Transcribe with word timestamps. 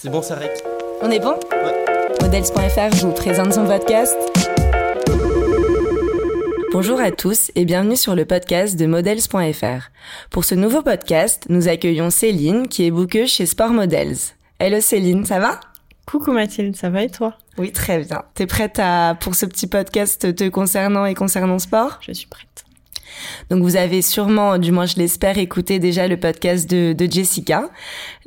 C'est 0.00 0.10
bon, 0.10 0.22
ça 0.22 0.36
rec. 0.36 0.52
On 1.02 1.10
est 1.10 1.18
bon 1.18 1.34
Ouais. 1.50 1.84
Models.fr 2.22 3.04
vous 3.04 3.10
présente 3.10 3.52
son 3.52 3.66
podcast. 3.66 4.14
Bonjour 6.70 7.00
à 7.00 7.10
tous 7.10 7.50
et 7.56 7.64
bienvenue 7.64 7.96
sur 7.96 8.14
le 8.14 8.24
podcast 8.24 8.78
de 8.78 8.86
Models.fr. 8.86 9.90
Pour 10.30 10.44
ce 10.44 10.54
nouveau 10.54 10.82
podcast, 10.82 11.46
nous 11.48 11.66
accueillons 11.66 12.10
Céline 12.10 12.68
qui 12.68 12.86
est 12.86 12.92
bookeuse 12.92 13.28
chez 13.28 13.44
Sport 13.44 13.72
Models. 13.72 14.18
Hello 14.60 14.80
Céline, 14.80 15.24
ça 15.24 15.40
va? 15.40 15.58
Coucou 16.06 16.30
Mathilde, 16.30 16.76
ça 16.76 16.90
va 16.90 17.02
et 17.02 17.10
toi? 17.10 17.34
Oui, 17.58 17.72
très 17.72 18.04
bien. 18.04 18.22
T'es 18.34 18.46
prête 18.46 18.78
à, 18.78 19.16
pour 19.18 19.34
ce 19.34 19.46
petit 19.46 19.66
podcast 19.66 20.32
te 20.32 20.48
concernant 20.48 21.06
et 21.06 21.14
concernant 21.14 21.58
sport? 21.58 21.98
Je 22.02 22.12
suis 22.12 22.28
prête. 22.28 22.64
Donc 23.50 23.62
vous 23.62 23.76
avez 23.76 24.02
sûrement, 24.02 24.58
du 24.58 24.72
moins 24.72 24.86
je 24.86 24.96
l'espère, 24.96 25.38
écouté 25.38 25.78
déjà 25.78 26.06
le 26.08 26.16
podcast 26.16 26.68
de, 26.68 26.92
de, 26.92 27.10
Jessica. 27.10 27.70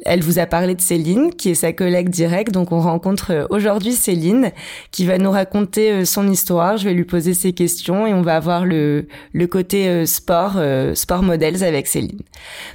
Elle 0.06 0.24
vous 0.24 0.40
a 0.40 0.48
parlé 0.48 0.74
de 0.74 0.82
Céline, 0.82 1.32
qui 1.32 1.50
est 1.50 1.56
sa 1.56 1.74
collègue 1.74 2.10
directe. 2.10 2.52
Donc 2.52 2.72
on 2.72 2.80
rencontre 2.80 3.32
euh, 3.32 3.46
aujourd'hui 3.50 3.94
Céline, 3.94 4.52
qui 4.90 5.06
va 5.06 5.18
nous 5.18 5.30
raconter 5.30 5.92
euh, 5.92 6.06
son 6.06 6.28
histoire. 6.28 6.78
Je 6.78 6.86
vais 6.86 6.94
lui 6.94 7.04
poser 7.04 7.34
ses 7.34 7.54
questions 7.54 8.08
et 8.08 8.14
on 8.14 8.22
va 8.22 8.36
avoir 8.36 8.66
le, 8.66 9.08
le 9.34 9.48
côté 9.48 9.88
euh, 9.88 10.06
sport, 10.06 10.60
sport 10.96 11.24
models 11.24 11.64
avec 11.64 11.88
Céline. 11.88 12.20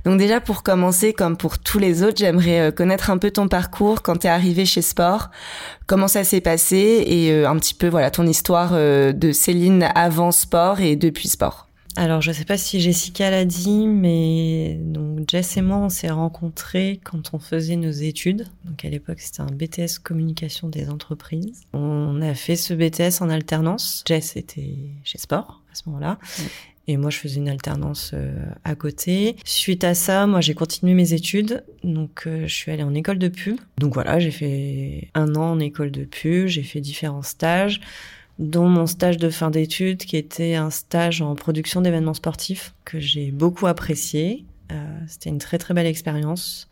Donc 0.05 0.19
déjà 0.19 0.41
pour 0.41 0.63
commencer, 0.63 1.13
comme 1.13 1.37
pour 1.37 1.59
tous 1.59 1.79
les 1.79 2.03
autres, 2.03 2.19
j'aimerais 2.19 2.73
connaître 2.73 3.11
un 3.11 3.19
peu 3.19 3.31
ton 3.31 3.49
parcours 3.49 4.03
quand 4.03 4.19
tu 4.19 4.27
es 4.27 4.31
arrivée 4.31 4.67
chez 4.67 4.83
Sport. 4.83 5.31
Comment 5.87 6.09
ça 6.09 6.25
s'est 6.25 6.41
passé 6.41 7.05
et 7.07 7.45
un 7.45 7.57
petit 7.57 7.75
peu 7.75 7.89
voilà 7.89 8.11
ton 8.11 8.27
histoire 8.27 8.73
de 8.73 9.33
Céline 9.33 9.89
avant 9.95 10.33
Sport 10.33 10.81
et 10.81 10.97
depuis 10.97 11.29
Sport. 11.29 11.66
Alors, 11.97 12.21
je 12.21 12.31
sais 12.31 12.45
pas 12.45 12.59
si 12.59 12.81
Jessica 12.81 13.31
l'a 13.31 13.47
dit, 13.47 13.87
mais 13.87 14.79
donc 14.83 15.21
Jess 15.29 15.57
et 15.57 15.63
moi, 15.63 15.79
on 15.79 15.89
s'est 15.89 16.11
rencontrés 16.11 17.01
quand 17.03 17.33
on 17.33 17.39
faisait 17.39 17.77
nos 17.77 17.91
études. 17.91 18.47
Donc, 18.65 18.85
à 18.85 18.91
l'époque, 18.91 19.21
c'était 19.21 19.41
un 19.41 19.47
BTS 19.47 19.99
communication 20.03 20.69
des 20.69 20.91
entreprises. 20.91 21.63
On 21.73 22.21
a 22.21 22.35
fait 22.35 22.57
ce 22.57 22.75
BTS 22.75 23.23
en 23.23 23.31
alternance. 23.31 24.05
Jess 24.07 24.37
était 24.37 24.77
chez 25.05 25.17
Sport 25.19 25.63
à 25.73 25.75
ce 25.75 25.85
moment-là. 25.87 26.19
Et 26.89 26.99
moi, 26.99 27.11
je 27.11 27.19
faisais 27.19 27.41
une 27.41 27.49
alternance 27.49 28.13
euh, 28.15 28.33
à 28.63 28.75
côté. 28.75 29.37
Suite 29.45 29.83
à 29.83 29.95
ça, 29.95 30.27
moi, 30.27 30.41
j'ai 30.41 30.55
continué 30.55 30.95
mes 30.95 31.15
études. 31.15 31.65
Donc, 31.83 32.25
euh, 32.27 32.47
je 32.47 32.55
suis 32.55 32.71
allée 32.71 32.85
en 32.85 32.95
école 32.95 33.19
de 33.19 33.29
pub. 33.29 33.57
Donc 33.79 33.95
voilà, 33.95 34.21
j'ai 34.21 34.31
fait 34.31 35.09
un 35.15 35.35
an 35.35 35.53
en 35.53 35.59
école 35.59 35.91
de 35.91 36.05
pub. 36.05 36.47
J'ai 36.47 36.63
fait 36.63 36.81
différents 36.81 37.23
stages 37.23 37.81
dont 38.39 38.69
mon 38.69 38.87
stage 38.87 39.17
de 39.17 39.31
fin 39.31 39.51
d'études 39.51 39.99
qui 39.99 40.17
était 40.17 40.55
un 40.55 40.71
stage 40.71 41.23
en 41.23 41.35
production 41.35 41.81
d'événements 41.81 42.15
sportifs 42.15 42.75
que 42.85 43.01
j'ai 43.01 43.31
beaucoup 43.31 43.67
apprécié. 43.67 44.45
Euh, 44.73 44.99
C'était 45.07 45.31
une 45.31 45.39
très 45.39 45.59
très 45.59 45.75
belle 45.75 45.87
expérience. 45.87 46.69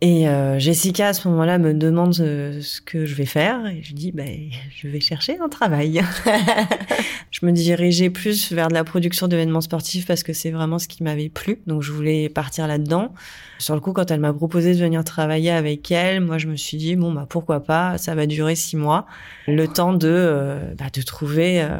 Et 0.00 0.28
euh, 0.28 0.60
Jessica 0.60 1.08
à 1.08 1.12
ce 1.12 1.26
moment-là 1.26 1.58
me 1.58 1.74
demande 1.74 2.14
euh, 2.20 2.60
ce 2.62 2.80
que 2.80 3.04
je 3.04 3.16
vais 3.16 3.24
faire 3.24 3.66
et 3.66 3.82
je 3.82 3.94
dis 3.94 4.12
ben 4.12 4.48
je 4.70 4.86
vais 4.86 5.00
chercher 5.00 5.38
un 5.40 5.48
travail. 5.48 6.00
je 7.32 7.44
me 7.44 7.50
dirigeais 7.50 8.08
plus 8.08 8.52
vers 8.52 8.68
de 8.68 8.74
la 8.74 8.84
production 8.84 9.26
d'événements 9.26 9.60
sportifs 9.60 10.06
parce 10.06 10.22
que 10.22 10.32
c'est 10.32 10.52
vraiment 10.52 10.78
ce 10.78 10.86
qui 10.86 11.02
m'avait 11.02 11.28
plu. 11.28 11.60
Donc 11.66 11.82
je 11.82 11.90
voulais 11.90 12.28
partir 12.28 12.68
là-dedans. 12.68 13.12
Sur 13.58 13.74
le 13.74 13.80
coup 13.80 13.92
quand 13.92 14.08
elle 14.12 14.20
m'a 14.20 14.32
proposé 14.32 14.72
de 14.72 14.78
venir 14.78 15.02
travailler 15.02 15.50
avec 15.50 15.90
elle, 15.90 16.20
moi 16.20 16.38
je 16.38 16.46
me 16.46 16.54
suis 16.54 16.76
dit 16.76 16.94
bon 16.94 17.12
bah 17.12 17.26
pourquoi 17.28 17.58
pas, 17.58 17.98
ça 17.98 18.14
va 18.14 18.26
durer 18.26 18.54
six 18.54 18.76
mois, 18.76 19.04
le 19.48 19.66
temps 19.66 19.94
de 19.94 20.08
euh, 20.08 20.74
bah, 20.78 20.86
de 20.92 21.02
trouver 21.02 21.60
euh, 21.60 21.76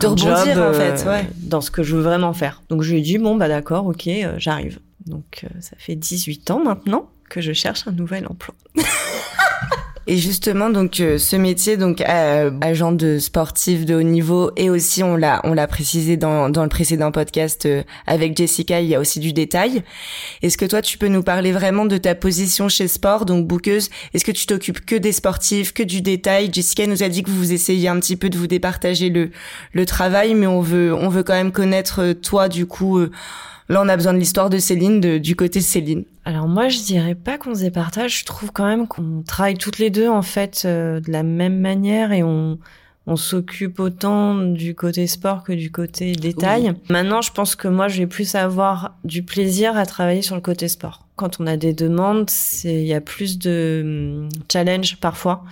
de 0.00 0.06
un 0.06 0.10
rebondir 0.10 0.54
job, 0.54 0.64
en 0.70 0.72
fait, 0.72 1.04
euh, 1.06 1.10
ouais. 1.10 1.26
dans 1.42 1.60
ce 1.60 1.70
que 1.70 1.82
je 1.82 1.96
veux 1.96 2.02
vraiment 2.02 2.32
faire. 2.32 2.62
Donc 2.68 2.82
je 2.82 2.92
lui 2.92 3.00
ai 3.00 3.02
dit 3.02 3.18
bon 3.18 3.36
bah 3.36 3.48
d'accord, 3.48 3.86
OK, 3.86 4.06
euh, 4.06 4.34
j'arrive. 4.38 4.78
Donc 5.06 5.44
euh, 5.44 5.60
ça 5.60 5.76
fait 5.78 5.96
18 5.96 6.50
ans 6.50 6.62
maintenant 6.62 7.10
que 7.28 7.40
je 7.40 7.52
cherche 7.52 7.86
un 7.86 7.92
nouvel 7.92 8.26
emploi. 8.26 8.54
Et 10.06 10.16
justement, 10.16 10.70
donc 10.70 10.98
euh, 10.98 11.18
ce 11.18 11.36
métier, 11.36 11.76
donc 11.76 12.00
euh, 12.00 12.50
agent 12.62 12.90
de 12.90 13.20
sportif 13.20 13.84
de 13.84 13.94
haut 13.94 14.02
niveau, 14.02 14.50
et 14.56 14.68
aussi 14.68 15.04
on 15.04 15.14
l'a 15.14 15.40
on 15.44 15.52
l'a 15.52 15.68
précisé 15.68 16.16
dans 16.16 16.48
dans 16.48 16.64
le 16.64 16.68
précédent 16.68 17.12
podcast 17.12 17.64
euh, 17.66 17.84
avec 18.08 18.36
Jessica, 18.36 18.80
il 18.80 18.88
y 18.88 18.94
a 18.96 18.98
aussi 18.98 19.20
du 19.20 19.32
détail. 19.32 19.84
Est-ce 20.42 20.58
que 20.58 20.64
toi 20.64 20.82
tu 20.82 20.98
peux 20.98 21.06
nous 21.06 21.22
parler 21.22 21.52
vraiment 21.52 21.84
de 21.84 21.96
ta 21.96 22.16
position 22.16 22.68
chez 22.68 22.88
Sport, 22.88 23.24
donc 23.24 23.46
bouqueuse? 23.46 23.88
Est-ce 24.12 24.24
que 24.24 24.32
tu 24.32 24.46
t'occupes 24.46 24.84
que 24.84 24.96
des 24.96 25.12
sportifs, 25.12 25.72
que 25.72 25.84
du 25.84 26.00
détail? 26.00 26.50
Jessica 26.52 26.88
nous 26.88 27.04
a 27.04 27.08
dit 27.08 27.22
que 27.22 27.30
vous 27.30 27.52
essayez 27.52 27.86
un 27.86 28.00
petit 28.00 28.16
peu 28.16 28.30
de 28.30 28.36
vous 28.38 28.48
départager 28.48 29.10
le 29.10 29.30
le 29.74 29.86
travail, 29.86 30.34
mais 30.34 30.48
on 30.48 30.60
veut 30.60 30.92
on 30.92 31.08
veut 31.08 31.22
quand 31.22 31.34
même 31.34 31.52
connaître 31.52 32.00
euh, 32.02 32.14
toi 32.14 32.48
du 32.48 32.66
coup. 32.66 32.98
Là, 33.70 33.80
on 33.82 33.88
a 33.88 33.96
besoin 33.96 34.12
de 34.12 34.18
l'histoire 34.18 34.50
de 34.50 34.58
Céline, 34.58 35.00
de, 35.00 35.18
du 35.18 35.36
côté 35.36 35.60
de 35.60 35.64
Céline. 35.64 36.04
Alors 36.24 36.48
moi, 36.48 36.68
je 36.68 36.80
dirais 36.80 37.14
pas 37.14 37.38
qu'on 37.38 37.54
se 37.54 37.60
départage. 37.60 38.18
Je 38.18 38.24
trouve 38.24 38.50
quand 38.52 38.66
même 38.66 38.88
qu'on 38.88 39.22
travaille 39.24 39.56
toutes 39.56 39.78
les 39.78 39.90
deux 39.90 40.08
en 40.08 40.22
fait 40.22 40.62
euh, 40.64 40.98
de 40.98 41.12
la 41.12 41.22
même 41.22 41.60
manière 41.60 42.12
et 42.12 42.24
on 42.24 42.58
on 43.06 43.16
s'occupe 43.16 43.80
autant 43.80 44.34
du 44.34 44.74
côté 44.74 45.06
sport 45.06 45.42
que 45.42 45.52
du 45.52 45.70
côté 45.72 46.12
détail. 46.12 46.74
Maintenant, 46.90 47.22
je 47.22 47.32
pense 47.32 47.56
que 47.56 47.66
moi, 47.66 47.88
je 47.88 47.98
vais 47.98 48.06
plus 48.06 48.34
avoir 48.34 48.94
du 49.04 49.22
plaisir 49.22 49.76
à 49.76 49.86
travailler 49.86 50.22
sur 50.22 50.34
le 50.34 50.40
côté 50.40 50.68
sport. 50.68 51.06
Quand 51.16 51.40
on 51.40 51.46
a 51.46 51.56
des 51.56 51.72
demandes, 51.72 52.28
c'est 52.28 52.82
il 52.82 52.86
y 52.86 52.94
a 52.94 53.00
plus 53.00 53.38
de 53.38 53.80
hum, 54.24 54.28
challenge 54.50 54.96
parfois. 54.98 55.44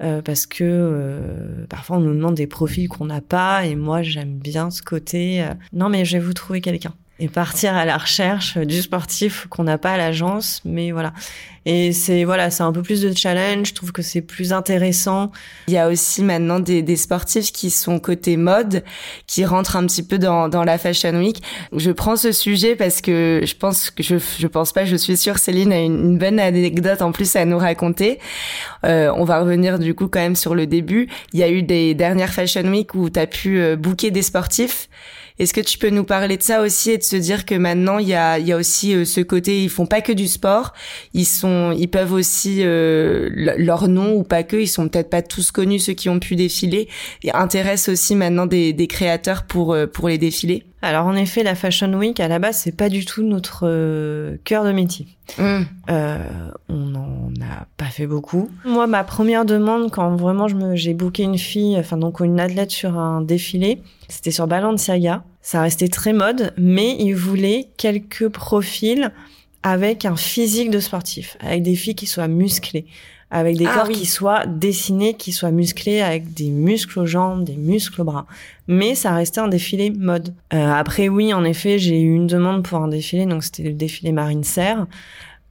Euh, 0.00 0.22
parce 0.22 0.46
que 0.46 0.62
euh, 0.62 1.66
parfois 1.68 1.96
on 1.96 2.00
nous 2.00 2.14
demande 2.14 2.36
des 2.36 2.46
profils 2.46 2.88
qu'on 2.88 3.06
n'a 3.06 3.20
pas 3.20 3.66
et 3.66 3.74
moi 3.74 4.00
j'aime 4.02 4.38
bien 4.38 4.70
ce 4.70 4.80
côté 4.80 5.42
euh, 5.42 5.48
non 5.72 5.88
mais 5.88 6.04
je 6.04 6.16
vais 6.16 6.22
vous 6.22 6.34
trouver 6.34 6.60
quelqu'un 6.60 6.94
et 7.20 7.28
partir 7.28 7.74
à 7.74 7.84
la 7.84 7.96
recherche 7.96 8.58
du 8.58 8.82
sportif 8.82 9.46
qu'on 9.48 9.64
n'a 9.64 9.78
pas 9.78 9.92
à 9.92 9.96
l'agence 9.96 10.60
mais 10.64 10.92
voilà 10.92 11.12
et 11.66 11.92
c'est 11.92 12.24
voilà 12.24 12.50
c'est 12.50 12.62
un 12.62 12.72
peu 12.72 12.82
plus 12.82 13.02
de 13.02 13.12
challenge 13.16 13.68
je 13.68 13.74
trouve 13.74 13.92
que 13.92 14.02
c'est 14.02 14.22
plus 14.22 14.52
intéressant 14.52 15.30
Il 15.66 15.74
y 15.74 15.78
a 15.78 15.88
aussi 15.88 16.22
maintenant 16.22 16.60
des, 16.60 16.82
des 16.82 16.96
sportifs 16.96 17.52
qui 17.52 17.70
sont 17.70 17.98
côté 17.98 18.36
mode, 18.36 18.84
qui 19.26 19.44
rentrent 19.44 19.76
un 19.76 19.86
petit 19.86 20.02
peu 20.02 20.18
dans, 20.18 20.48
dans 20.48 20.64
la 20.64 20.78
Fashion 20.78 21.12
Week. 21.18 21.42
Je 21.72 21.90
prends 21.90 22.16
ce 22.16 22.32
sujet 22.32 22.76
parce 22.76 23.00
que 23.00 23.42
je 23.44 23.54
pense 23.54 23.90
que 23.90 24.02
je, 24.02 24.16
je 24.16 24.46
pense 24.46 24.72
pas, 24.72 24.84
je 24.84 24.96
suis 24.96 25.16
sûre 25.16 25.38
Céline 25.38 25.72
a 25.72 25.80
une, 25.80 25.98
une 25.98 26.18
bonne 26.18 26.40
anecdote 26.40 27.02
en 27.02 27.12
plus 27.12 27.36
à 27.36 27.44
nous 27.44 27.58
raconter. 27.58 28.18
Euh, 28.84 29.12
on 29.14 29.24
va 29.24 29.40
revenir 29.40 29.78
du 29.78 29.94
coup 29.94 30.08
quand 30.08 30.20
même 30.20 30.36
sur 30.36 30.54
le 30.54 30.66
début. 30.66 31.08
Il 31.32 31.40
y 31.40 31.42
a 31.42 31.50
eu 31.50 31.62
des 31.62 31.94
dernières 31.94 32.32
Fashion 32.32 32.62
Week 32.62 32.94
où 32.94 33.10
tu 33.10 33.18
as 33.18 33.26
pu 33.26 33.60
euh, 33.60 33.76
booker 33.76 34.10
des 34.10 34.22
sportifs. 34.22 34.88
Est-ce 35.38 35.54
que 35.54 35.60
tu 35.60 35.78
peux 35.78 35.90
nous 35.90 36.04
parler 36.04 36.36
de 36.36 36.42
ça 36.42 36.62
aussi 36.62 36.90
et 36.90 36.98
de 36.98 37.02
se 37.02 37.16
dire 37.16 37.44
que 37.46 37.54
maintenant 37.54 37.98
il 37.98 38.08
y 38.08 38.14
a, 38.14 38.38
il 38.38 38.46
y 38.46 38.52
a 38.52 38.56
aussi 38.56 38.94
euh, 38.94 39.04
ce 39.04 39.20
côté, 39.20 39.62
ils 39.62 39.68
font 39.70 39.86
pas 39.86 40.00
que 40.00 40.12
du 40.12 40.26
sport, 40.26 40.72
ils 41.14 41.24
sont, 41.26 41.72
ils 41.78 41.88
peuvent 41.88 42.12
aussi 42.12 42.58
euh, 42.62 43.28
le- 43.32 43.56
leur 43.56 43.88
nom 43.88 44.14
ou 44.14 44.24
pas 44.24 44.42
que, 44.42 44.56
ils 44.56 44.66
sont 44.68 44.88
peut-être 44.88 45.10
pas 45.10 45.22
tous 45.22 45.50
connus 45.50 45.78
ceux 45.80 45.92
qui 45.94 46.08
ont 46.08 46.18
pu 46.18 46.34
défiler 46.36 46.88
et 47.22 47.32
intéressent 47.32 47.92
aussi 47.92 48.14
maintenant 48.16 48.46
des, 48.46 48.72
des 48.72 48.86
créateurs 48.86 49.44
pour 49.44 49.72
euh, 49.74 49.86
pour 49.86 50.08
les 50.08 50.18
défilés. 50.18 50.64
Alors 50.82 51.06
en 51.06 51.14
effet 51.14 51.42
la 51.42 51.54
Fashion 51.54 51.92
Week 51.94 52.20
à 52.20 52.28
la 52.28 52.38
base 52.38 52.58
c'est 52.58 52.76
pas 52.76 52.88
du 52.88 53.04
tout 53.04 53.22
notre 53.22 53.62
euh, 53.64 54.36
cœur 54.44 54.64
de 54.64 54.72
métier 54.72 55.06
Euh, 55.90 56.18
on 56.68 56.74
n'en 56.74 57.30
a 57.42 57.66
pas 57.76 57.86
fait 57.86 58.06
beaucoup. 58.06 58.50
Moi, 58.64 58.86
ma 58.86 59.04
première 59.04 59.44
demande, 59.44 59.90
quand 59.90 60.16
vraiment 60.16 60.48
je 60.48 60.54
me, 60.54 60.76
j'ai 60.76 60.94
booké 60.94 61.22
une 61.22 61.38
fille, 61.38 61.76
enfin 61.78 61.96
donc 61.96 62.20
une 62.20 62.40
athlète 62.40 62.70
sur 62.70 62.98
un 62.98 63.20
défilé, 63.20 63.82
c'était 64.08 64.30
sur 64.30 64.46
Balenciaga. 64.46 65.24
Ça 65.42 65.62
restait 65.62 65.88
très 65.88 66.12
mode, 66.12 66.52
mais 66.56 66.96
il 66.98 67.14
voulait 67.14 67.68
quelques 67.76 68.28
profils 68.28 69.10
avec 69.62 70.04
un 70.04 70.16
physique 70.16 70.70
de 70.70 70.80
sportif, 70.80 71.36
avec 71.40 71.62
des 71.62 71.74
filles 71.74 71.94
qui 71.94 72.06
soient 72.06 72.28
musclées, 72.28 72.86
avec 73.30 73.56
des 73.56 73.66
Ah 73.66 73.74
corps 73.74 73.88
oui. 73.88 73.94
qui 73.94 74.06
soient 74.06 74.46
dessinés, 74.46 75.14
qui 75.14 75.32
soient 75.32 75.50
musclés, 75.50 76.00
avec 76.00 76.32
des 76.32 76.50
muscles 76.50 76.98
aux 77.00 77.06
jambes, 77.06 77.44
des 77.44 77.56
muscles 77.56 78.00
aux 78.00 78.04
bras. 78.04 78.26
Mais 78.68 78.94
ça 78.94 79.12
restait 79.14 79.40
un 79.40 79.48
défilé 79.48 79.90
mode. 79.90 80.34
Euh, 80.54 80.72
après, 80.72 81.08
oui, 81.08 81.34
en 81.34 81.44
effet, 81.44 81.78
j'ai 81.78 82.00
eu 82.00 82.14
une 82.14 82.26
demande 82.26 82.64
pour 82.64 82.78
un 82.78 82.88
défilé, 82.88 83.26
donc 83.26 83.44
c'était 83.44 83.64
le 83.64 83.72
défilé 83.72 84.12
Marine 84.12 84.44
Serre 84.44 84.86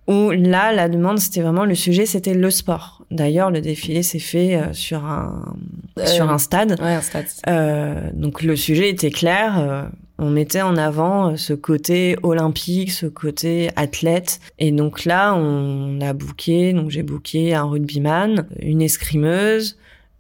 où 0.10 0.32
là, 0.32 0.72
la 0.72 0.88
demande, 0.88 1.20
c'était 1.20 1.42
vraiment 1.42 1.66
le 1.66 1.76
sujet, 1.76 2.06
c'était 2.06 2.34
le 2.34 2.50
sport. 2.50 3.04
D'ailleurs, 3.12 3.52
le 3.52 3.60
défilé 3.60 4.04
s'est 4.04 4.20
fait 4.20 4.56
euh, 4.56 4.72
sur 4.72 5.04
un 5.04 5.54
Euh, 6.00 6.06
sur 6.06 6.30
un 6.32 6.38
stade. 6.38 6.80
Ouais, 6.80 6.94
un 6.94 7.02
stade. 7.02 7.26
Euh, 7.50 8.10
donc 8.14 8.42
le 8.42 8.56
sujet 8.56 8.90
était 8.90 9.12
clair. 9.12 9.90
On 10.20 10.30
mettait 10.30 10.62
en 10.62 10.78
avant 10.78 11.32
euh, 11.32 11.36
ce 11.36 11.54
côté 11.54 12.18
olympique, 12.24 12.92
ce 12.92 13.06
côté 13.06 13.70
athlète. 13.76 14.40
Et 14.60 14.72
donc 14.72 15.06
là, 15.06 15.36
on 15.36 16.02
a 16.02 16.14
booké. 16.14 16.74
Donc 16.74 16.90
j'ai 16.90 17.04
booké 17.04 17.54
un 17.54 17.64
rugbyman, 17.64 18.48
une 18.60 18.82
escrimeuse, 18.82 19.78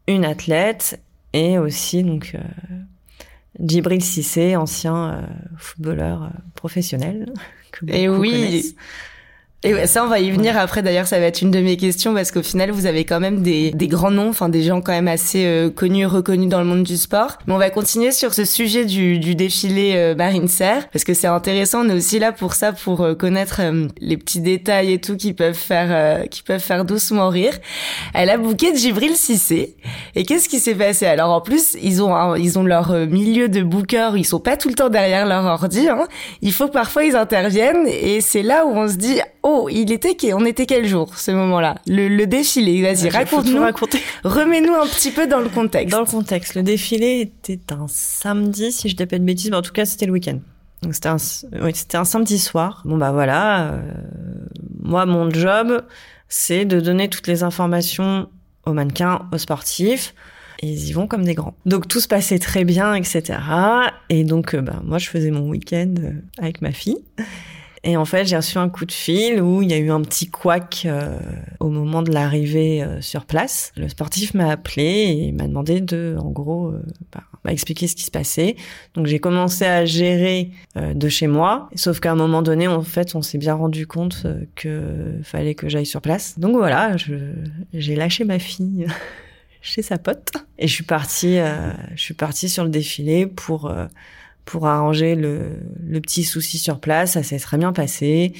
une 0.07 0.25
athlète 0.25 0.99
et 1.33 1.57
aussi 1.57 2.03
donc 2.03 2.31
euh, 2.35 2.39
Djibril 3.59 4.03
Cissé, 4.03 4.55
ancien 4.55 5.09
euh, 5.09 5.21
footballeur 5.57 6.23
euh, 6.23 6.27
professionnel. 6.55 7.31
que 7.71 7.85
Et 7.91 8.09
oui. 8.09 8.75
Et 9.63 9.73
ouais, 9.73 9.87
ça, 9.87 10.03
on 10.03 10.07
va 10.07 10.19
y 10.19 10.29
venir 10.29 10.55
après. 10.55 10.83
D'ailleurs, 10.83 11.07
ça 11.07 11.17
va 11.17 11.25
être 11.25 11.41
une 11.41 11.49
de 11.49 11.59
mes 11.59 11.77
questions 11.77 12.13
parce 12.13 12.31
qu'au 12.31 12.43
final, 12.43 12.69
vous 12.69 12.85
avez 12.85 13.05
quand 13.05 13.19
même 13.19 13.41
des, 13.41 13.71
des 13.71 13.87
grands 13.87 14.11
noms, 14.11 14.29
enfin 14.29 14.49
des 14.49 14.61
gens 14.61 14.81
quand 14.81 14.91
même 14.91 15.07
assez 15.07 15.45
euh, 15.45 15.71
connus, 15.71 16.05
reconnus 16.05 16.47
dans 16.47 16.59
le 16.59 16.65
monde 16.65 16.83
du 16.83 16.95
sport. 16.95 17.39
Mais 17.47 17.55
on 17.55 17.57
va 17.57 17.71
continuer 17.71 18.11
sur 18.11 18.35
ce 18.35 18.45
sujet 18.45 18.85
du, 18.85 19.17
du 19.17 19.33
défilé 19.33 19.93
euh, 19.95 20.13
Marine 20.13 20.47
Serre 20.47 20.87
parce 20.89 21.03
que 21.03 21.15
c'est 21.15 21.25
intéressant. 21.25 21.83
On 21.83 21.89
est 21.89 21.95
aussi 21.95 22.19
là 22.19 22.31
pour 22.31 22.53
ça, 22.53 22.71
pour 22.71 23.01
euh, 23.01 23.15
connaître 23.15 23.61
euh, 23.63 23.87
les 23.99 24.15
petits 24.15 24.41
détails 24.41 24.93
et 24.93 25.01
tout 25.01 25.17
qui 25.17 25.33
peuvent 25.33 25.55
faire, 25.55 26.29
qui 26.29 26.43
peuvent 26.43 26.61
faire 26.61 26.85
doucement 26.85 27.29
rire. 27.29 27.53
Elle 28.13 28.29
a 28.29 28.37
bouqué 28.37 28.71
de 28.71 28.77
Gibril 28.77 29.15
Cissé. 29.15 29.75
Et 30.13 30.23
qu'est-ce 30.23 30.49
qui 30.49 30.59
s'est 30.59 30.75
passé? 30.75 31.07
Alors 31.07 31.31
en 31.31 31.41
plus, 31.41 31.75
ils 31.81 32.03
ont, 32.03 32.35
ils 32.35 32.59
ont 32.59 32.63
leur 32.63 32.91
milieu 33.07 33.49
de 33.49 33.63
booker. 33.63 34.11
Ils 34.17 34.23
sont 34.23 34.39
pas 34.39 34.55
tout 34.55 34.69
le 34.69 34.75
temps 34.75 34.89
derrière 34.89 35.25
leur 35.25 35.45
ordi. 35.45 35.89
Hein. 35.89 36.05
Il 36.43 36.53
faut 36.53 36.67
que 36.67 36.73
parfois 36.73 37.05
ils 37.05 37.15
interviennent 37.15 37.87
et 37.87 38.21
c'est 38.21 38.43
là 38.43 38.63
où 38.67 38.69
on 38.69 38.87
se 38.87 38.97
dit 38.97 39.19
Oh, 39.49 39.69
il 39.71 39.93
était 39.93 40.33
on 40.33 40.43
était 40.43 40.65
quel 40.65 40.85
jour 40.85 41.17
ce 41.17 41.31
moment-là? 41.31 41.77
Le, 41.87 42.25
défilé, 42.25 42.81
vas-y, 42.81 43.07
raconte-nous. 43.07 43.61
Remets-nous 44.25 44.73
un 44.73 44.85
petit 44.87 45.09
peu 45.09 45.25
dans 45.25 45.39
le 45.39 45.47
contexte. 45.47 45.89
Dans 45.89 46.01
le 46.01 46.05
contexte, 46.05 46.55
le 46.55 46.63
défilé 46.63 47.21
était 47.21 47.61
un 47.71 47.85
samedi, 47.87 48.73
si 48.73 48.89
je 48.89 48.97
dis 48.97 49.05
pas 49.05 49.17
de 49.17 49.23
bêtises, 49.23 49.49
mais 49.49 49.55
en 49.55 49.61
tout 49.61 49.71
cas 49.71 49.85
c'était 49.85 50.05
le 50.05 50.11
week-end. 50.11 50.39
Donc 50.81 50.93
c'était 50.93 51.07
un, 51.07 51.15
oui, 51.61 51.71
c'était 51.73 51.95
un 51.95 52.03
samedi 52.03 52.39
soir. 52.39 52.81
Bon 52.83 52.97
bah 52.97 53.13
voilà, 53.13 53.71
euh, 53.71 53.81
moi 54.83 55.05
mon 55.05 55.29
job 55.29 55.81
c'est 56.27 56.65
de 56.65 56.81
donner 56.81 57.07
toutes 57.07 57.27
les 57.27 57.43
informations 57.43 58.27
aux 58.65 58.73
mannequins, 58.73 59.29
aux 59.31 59.37
sportifs. 59.37 60.13
Et 60.59 60.67
ils 60.67 60.89
y 60.89 60.91
vont 60.91 61.07
comme 61.07 61.23
des 61.23 61.35
grands. 61.35 61.55
Donc 61.65 61.87
tout 61.87 62.01
se 62.01 62.09
passait 62.09 62.39
très 62.39 62.65
bien, 62.65 62.95
etc. 62.95 63.39
Et 64.09 64.25
donc 64.25 64.55
euh, 64.55 64.61
bah, 64.61 64.81
moi 64.83 64.97
je 64.97 65.07
faisais 65.07 65.31
mon 65.31 65.47
week-end 65.47 65.93
euh, 65.99 66.11
avec 66.37 66.61
ma 66.61 66.73
fille. 66.73 66.97
Et 67.83 67.97
en 67.97 68.05
fait, 68.05 68.25
j'ai 68.25 68.35
reçu 68.35 68.57
un 68.57 68.69
coup 68.69 68.85
de 68.85 68.91
fil 68.91 69.41
où 69.41 69.61
il 69.61 69.69
y 69.69 69.73
a 69.73 69.77
eu 69.77 69.91
un 69.91 70.01
petit 70.01 70.29
couac 70.29 70.83
euh, 70.85 71.19
au 71.59 71.69
moment 71.69 72.01
de 72.01 72.11
l'arrivée 72.11 72.83
euh, 72.83 73.01
sur 73.01 73.25
place. 73.25 73.71
Le 73.75 73.87
sportif 73.87 74.33
m'a 74.33 74.49
appelé 74.49 75.27
et 75.27 75.31
m'a 75.31 75.47
demandé 75.47 75.81
de, 75.81 76.15
en 76.19 76.29
gros, 76.29 76.67
euh, 76.67 76.81
bah, 77.13 77.23
m'expliquer 77.45 77.87
ce 77.87 77.95
qui 77.95 78.03
se 78.03 78.11
passait. 78.11 78.55
Donc 78.95 79.05
j'ai 79.05 79.19
commencé 79.19 79.65
à 79.65 79.85
gérer 79.85 80.51
de 80.75 81.09
chez 81.09 81.27
moi, 81.27 81.69
sauf 81.75 81.99
qu'à 81.99 82.11
un 82.11 82.15
moment 82.15 82.41
donné, 82.41 82.67
en 82.67 82.81
fait, 82.81 83.15
on 83.15 83.21
s'est 83.21 83.37
bien 83.37 83.53
rendu 83.53 83.87
compte 83.87 84.27
que 84.55 85.19
fallait 85.23 85.55
que 85.55 85.69
j'aille 85.69 85.85
sur 85.85 86.01
place. 86.01 86.37
Donc 86.39 86.55
voilà, 86.55 86.95
j'ai 87.73 87.95
lâché 87.95 88.25
ma 88.25 88.39
fille. 88.39 88.87
chez 89.59 89.81
sa 89.81 89.97
pote 89.97 90.31
et 90.59 90.67
je 90.67 90.73
suis 90.73 90.83
partie 90.83 91.39
je 91.95 92.01
suis 92.01 92.13
partie 92.13 92.47
sur 92.47 92.63
le 92.63 92.69
défilé 92.69 93.25
pour 93.25 93.73
pour 94.47 94.65
arranger 94.65 95.13
le, 95.13 95.59
le 95.85 96.01
petit 96.01 96.23
souci 96.23 96.57
sur 96.57 96.79
place. 96.79 97.11
Ça 97.11 97.21
s'est 97.21 97.37
très 97.37 97.57
bien 97.57 97.73
passé. 97.73 98.33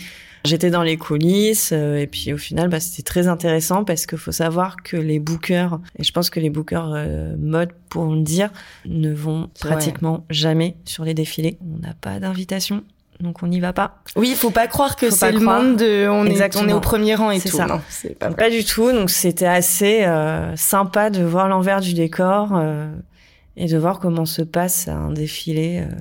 J'étais 0.46 0.70
dans 0.70 0.82
les 0.82 0.98
coulisses 0.98 1.72
euh, 1.74 1.98
et 1.98 2.08
puis 2.08 2.32
au 2.32 2.38
final, 2.38 2.70
bah, 2.70 2.80
c'était 2.80 3.04
très 3.04 3.28
intéressant 3.28 3.84
parce 3.84 4.06
qu'il 4.06 4.18
faut 4.18 4.32
savoir 4.32 4.78
que 4.82 4.96
les 4.96 5.20
bookers, 5.20 5.80
et 6.00 6.04
je 6.04 6.12
pense 6.14 6.30
que 6.30 6.40
les 6.40 6.50
bookers 6.50 6.94
euh, 6.96 7.36
mode 7.38 7.72
pour 7.90 8.06
le 8.06 8.22
dire, 8.22 8.50
ne 8.86 9.14
vont 9.14 9.50
pratiquement 9.60 10.26
jamais 10.30 10.78
sur 10.86 11.04
les 11.04 11.14
défilés. 11.14 11.58
On 11.62 11.86
n'a 11.86 11.94
pas 11.94 12.20
d'invitation. 12.20 12.84
Donc 13.20 13.42
on 13.44 13.48
n'y 13.48 13.60
va 13.60 13.74
pas. 13.74 14.04
Oui, 14.16 14.30
il 14.30 14.36
faut 14.36 14.52
pas 14.52 14.68
croire 14.68 14.96
que 14.96 15.10
c'est 15.10 15.32
le 15.32 15.40
monde 15.40 15.76
de 15.76 16.08
on 16.08 16.26
est 16.26 16.56
on 16.56 16.70
est 16.70 16.74
au 16.74 16.80
premier 16.80 17.16
rang 17.16 17.32
et 17.32 17.42
tout. 17.42 17.58
Ça. 17.58 17.66
Non, 17.66 17.82
c'est 17.90 18.18
pas, 18.18 18.30
pas 18.30 18.52
du 18.52 18.64
tout. 18.64 18.92
Donc 18.92 19.10
c'était 19.10 19.48
assez 19.48 20.06
euh, 20.06 20.56
sympa 20.56 21.10
de 21.10 21.24
voir 21.24 21.50
l'envers 21.50 21.82
du 21.82 21.94
décor. 21.94 22.54
Et 23.58 23.66
de 23.66 23.78
voir 23.78 24.00
comment 24.00 24.26
se 24.26 24.44
passe 24.44 24.88
un 24.88 25.12
défilé 25.12 25.80
euh, 25.82 25.96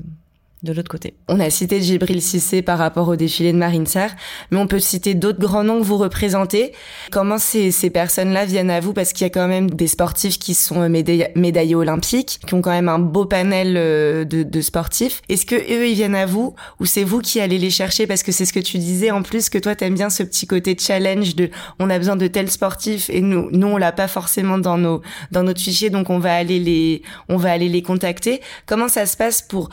de 0.67 0.75
l'autre 0.75 0.91
côté. 0.91 1.15
On 1.29 1.41
a 1.41 1.49
cité 1.49 1.81
Gibril 1.81 2.21
Cissé 2.21 2.61
par 2.61 2.79
rapport 2.79 3.09
au 3.09 3.17
défilé 3.17 3.53
de 3.53 3.59
Marine 3.59 3.87
Serre, 3.87 4.15
mais 4.51 4.59
on 4.59 4.67
peut 4.67 4.81
citer 4.81 5.15
d'autres 5.15 5.39
grands 5.41 5.65
noms 5.65 5.81
que 5.81 5.85
vous 5.85 5.97
représentez. 5.97 6.73
Comment 7.11 7.39
ces, 7.39 7.71
ces 7.71 7.89
personnes-là 7.89 8.45
viennent 8.45 8.71
à 8.71 8.81
vous? 8.81 8.93
Parce 8.93 9.13
qu'il 9.15 9.25
y 9.25 9.27
a 9.27 9.31
quand 9.31 9.49
même 9.49 9.71
des 9.71 9.87
sportifs 9.87 10.39
qui 10.39 10.53
sont 10.53 10.89
médaillés, 10.89 11.75
olympiques, 11.75 12.41
qui 12.47 12.55
ont 12.55 12.61
quand 12.61 12.71
même 12.71 12.91
un 12.91 12.99
beau 12.99 13.25
panel 13.25 13.77
euh, 13.77 14.25
de, 14.25 14.43
de 14.43 14.61
sportifs. 14.61 15.23
Est-ce 15.29 15.47
que 15.47 15.55
eux, 15.55 15.89
ils 15.89 15.95
viennent 15.95 16.15
à 16.15 16.27
vous? 16.27 16.55
Ou 16.81 16.87
c'est 16.87 17.05
vous 17.05 17.21
qui 17.21 17.41
allez 17.41 17.59
les 17.59 17.71
chercher? 17.71 18.07
Parce 18.07 18.23
que 18.23 18.33
c'est 18.33 18.45
ce 18.45 18.53
que 18.53 18.61
tu 18.61 18.79
disais 18.79 19.11
en 19.11 19.23
plus, 19.23 19.49
que 19.49 19.59
toi, 19.59 19.75
t'aimes 19.75 19.95
bien 19.95 20.11
ce 20.11 20.23
petit 20.23 20.47
côté 20.47 20.77
challenge 20.79 21.37
de 21.37 21.49
on 21.79 21.89
a 21.89 21.99
besoin 21.99 22.17
de 22.17 22.27
tels 22.27 22.51
sportifs 22.51 23.09
et 23.11 23.21
nous, 23.21 23.49
nous 23.53 23.69
on 23.69 23.77
l'a 23.77 23.93
pas 23.93 24.09
forcément 24.09 24.59
dans 24.59 24.79
nos 24.79 25.03
dans 25.31 25.43
notre 25.43 25.61
fichier, 25.61 25.91
donc 25.91 26.11
on 26.11 26.19
va 26.19 26.35
aller 26.35 26.59
les 26.59 27.03
on 27.29 27.37
va 27.37 27.53
aller 27.53 27.69
les 27.69 27.83
contacter. 27.83 28.41
Comment 28.67 28.89
ça 28.89 29.07
se 29.07 29.17
passe 29.17 29.43
pour 29.43 29.69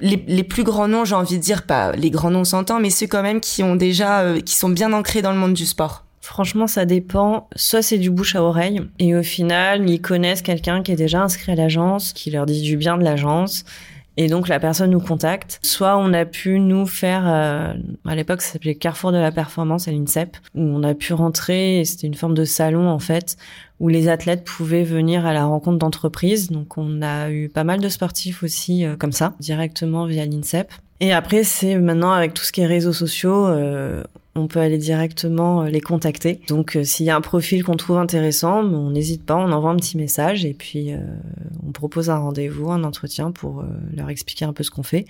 les, 0.00 0.44
plus 0.44 0.64
grands 0.64 0.88
noms, 0.88 1.04
j'ai 1.04 1.14
envie 1.14 1.38
de 1.38 1.42
dire, 1.42 1.62
pas 1.62 1.92
les 1.92 2.10
grands 2.10 2.30
noms 2.30 2.44
s'entend, 2.44 2.80
mais 2.80 2.90
ceux 2.90 3.06
quand 3.06 3.22
même 3.22 3.40
qui 3.40 3.62
ont 3.62 3.76
déjà, 3.76 4.20
euh, 4.20 4.40
qui 4.40 4.54
sont 4.54 4.68
bien 4.68 4.92
ancrés 4.92 5.22
dans 5.22 5.32
le 5.32 5.38
monde 5.38 5.54
du 5.54 5.66
sport. 5.66 6.04
Franchement, 6.20 6.66
ça 6.66 6.86
dépend. 6.86 7.48
Soit 7.54 7.82
c'est 7.82 7.98
du 7.98 8.10
bouche 8.10 8.34
à 8.34 8.42
oreille, 8.42 8.80
et 8.98 9.14
au 9.14 9.22
final, 9.22 9.88
ils 9.88 10.00
connaissent 10.00 10.42
quelqu'un 10.42 10.82
qui 10.82 10.92
est 10.92 10.96
déjà 10.96 11.22
inscrit 11.22 11.52
à 11.52 11.54
l'agence, 11.54 12.12
qui 12.12 12.30
leur 12.30 12.46
dit 12.46 12.62
du 12.62 12.76
bien 12.76 12.96
de 12.96 13.04
l'agence, 13.04 13.64
et 14.16 14.28
donc 14.28 14.48
la 14.48 14.60
personne 14.60 14.90
nous 14.90 15.00
contacte. 15.00 15.58
Soit 15.62 15.96
on 15.98 16.12
a 16.12 16.24
pu 16.24 16.60
nous 16.60 16.86
faire, 16.86 17.24
euh, 17.26 17.74
à 18.06 18.14
l'époque 18.14 18.42
ça 18.42 18.52
s'appelait 18.52 18.74
Carrefour 18.74 19.12
de 19.12 19.18
la 19.18 19.32
Performance 19.32 19.88
à 19.88 19.92
l'INSEP, 19.92 20.36
où 20.54 20.62
on 20.62 20.82
a 20.82 20.94
pu 20.94 21.12
rentrer, 21.12 21.82
c'était 21.84 22.06
une 22.06 22.14
forme 22.14 22.34
de 22.34 22.44
salon 22.44 22.88
en 22.88 22.98
fait, 22.98 23.36
où 23.80 23.88
les 23.88 24.08
athlètes 24.08 24.44
pouvaient 24.44 24.84
venir 24.84 25.26
à 25.26 25.32
la 25.32 25.44
rencontre 25.44 25.78
d'entreprises. 25.78 26.50
Donc 26.50 26.78
on 26.78 27.02
a 27.02 27.30
eu 27.30 27.48
pas 27.48 27.64
mal 27.64 27.80
de 27.80 27.88
sportifs 27.88 28.42
aussi 28.42 28.84
euh, 28.84 28.96
comme 28.96 29.12
ça, 29.12 29.34
directement 29.40 30.06
via 30.06 30.24
l'INSEP. 30.24 30.72
Et 31.00 31.12
après 31.12 31.44
c'est 31.44 31.76
maintenant 31.76 32.12
avec 32.12 32.34
tout 32.34 32.44
ce 32.44 32.52
qui 32.52 32.60
est 32.60 32.66
réseaux 32.66 32.92
sociaux, 32.92 33.46
euh, 33.46 34.02
on 34.36 34.46
peut 34.46 34.60
aller 34.60 34.78
directement 34.78 35.62
euh, 35.62 35.68
les 35.68 35.80
contacter. 35.80 36.40
Donc 36.48 36.76
euh, 36.76 36.84
s'il 36.84 37.06
y 37.06 37.10
a 37.10 37.16
un 37.16 37.20
profil 37.20 37.64
qu'on 37.64 37.76
trouve 37.76 37.98
intéressant, 37.98 38.62
on 38.64 38.90
n'hésite 38.90 39.24
pas, 39.24 39.36
on 39.36 39.52
envoie 39.52 39.70
un 39.70 39.76
petit 39.76 39.96
message 39.96 40.44
et 40.44 40.54
puis 40.54 40.92
euh, 40.92 40.98
on 41.66 41.72
propose 41.72 42.10
un 42.10 42.18
rendez-vous, 42.18 42.70
un 42.70 42.84
entretien 42.84 43.30
pour 43.30 43.64
leur 43.94 44.10
expliquer 44.10 44.44
un 44.44 44.52
peu 44.52 44.62
ce 44.62 44.70
qu'on 44.70 44.82
fait. 44.82 45.06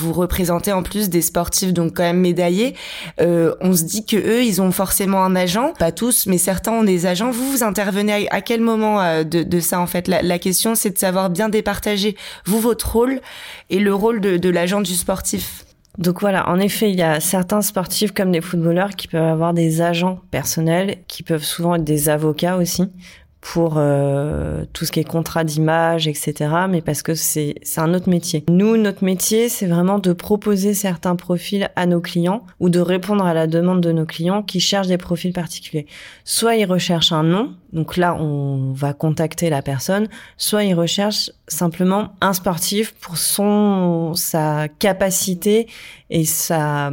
Vous 0.00 0.12
représentez 0.12 0.72
en 0.72 0.82
plus 0.82 1.08
des 1.08 1.22
sportifs 1.22 1.72
donc 1.72 1.94
quand 1.94 2.02
même 2.02 2.20
médaillés. 2.20 2.74
on 3.18 3.72
se 3.74 3.84
dit 3.84 4.04
que 4.04 4.16
eux, 4.16 4.42
ils 4.42 4.60
ont 4.60 4.72
forcément 4.72 5.24
un 5.24 5.36
agent, 5.36 5.72
pas 5.78 5.92
tous, 5.92 6.26
mais 6.26 6.38
certains 6.38 6.72
ont 6.72 6.84
des 6.84 7.06
agents. 7.06 7.30
Vous, 7.30 7.50
vous 7.50 7.62
intervenez 7.62 8.28
à, 8.30 8.40
quel 8.40 8.60
moment 8.60 9.22
de, 9.22 9.60
ça 9.60 9.80
en 9.80 9.86
fait? 9.86 10.08
La, 10.08 10.22
la 10.22 10.38
question, 10.38 10.74
c'est 10.74 10.90
de 10.90 10.98
savoir 10.98 11.30
bien 11.30 11.48
départager 11.48 12.16
vous 12.44 12.60
votre 12.60 12.92
rôle 12.92 13.20
et 13.68 13.78
le 13.78 13.94
rôle 13.94 14.20
de, 14.20 14.36
de 14.36 14.48
l'agent 14.48 14.80
du 14.80 14.94
sportif. 14.94 15.64
Donc 15.98 16.20
voilà, 16.20 16.48
en 16.48 16.58
effet, 16.58 16.90
il 16.90 16.96
y 16.96 17.02
a 17.02 17.20
certains 17.20 17.62
sportifs 17.62 18.12
comme 18.12 18.30
des 18.30 18.40
footballeurs 18.40 18.90
qui 18.90 19.08
peuvent 19.08 19.22
avoir 19.22 19.52
des 19.52 19.82
agents 19.82 20.20
personnels, 20.30 20.98
qui 21.08 21.22
peuvent 21.22 21.44
souvent 21.44 21.74
être 21.74 21.84
des 21.84 22.08
avocats 22.08 22.56
aussi 22.56 22.90
pour 23.40 23.74
euh, 23.76 24.64
tout 24.72 24.84
ce 24.84 24.92
qui 24.92 25.00
est 25.00 25.04
contrat 25.04 25.44
d'image, 25.44 26.06
etc. 26.06 26.50
Mais 26.68 26.82
parce 26.82 27.02
que 27.02 27.14
c'est 27.14 27.54
un 27.78 27.94
autre 27.94 28.08
métier. 28.08 28.44
Nous, 28.50 28.76
notre 28.76 29.02
métier, 29.02 29.48
c'est 29.48 29.66
vraiment 29.66 29.98
de 29.98 30.12
proposer 30.12 30.74
certains 30.74 31.16
profils 31.16 31.70
à 31.74 31.86
nos 31.86 32.00
clients 32.00 32.44
ou 32.60 32.68
de 32.68 32.80
répondre 32.80 33.24
à 33.24 33.32
la 33.32 33.46
demande 33.46 33.80
de 33.80 33.92
nos 33.92 34.04
clients 34.04 34.42
qui 34.42 34.60
cherchent 34.60 34.88
des 34.88 34.98
profils 34.98 35.32
particuliers. 35.32 35.86
Soit 36.24 36.56
ils 36.56 36.66
recherchent 36.66 37.12
un 37.12 37.22
nom, 37.22 37.54
donc 37.72 37.96
là 37.96 38.14
on 38.14 38.72
va 38.72 38.92
contacter 38.92 39.48
la 39.48 39.62
personne. 39.62 40.08
Soit 40.36 40.64
ils 40.64 40.74
recherchent 40.74 41.30
simplement 41.48 42.14
un 42.20 42.34
sportif 42.34 42.92
pour 43.00 43.16
son 43.16 44.12
sa 44.14 44.68
capacité 44.68 45.66
et 46.10 46.24
sa 46.24 46.90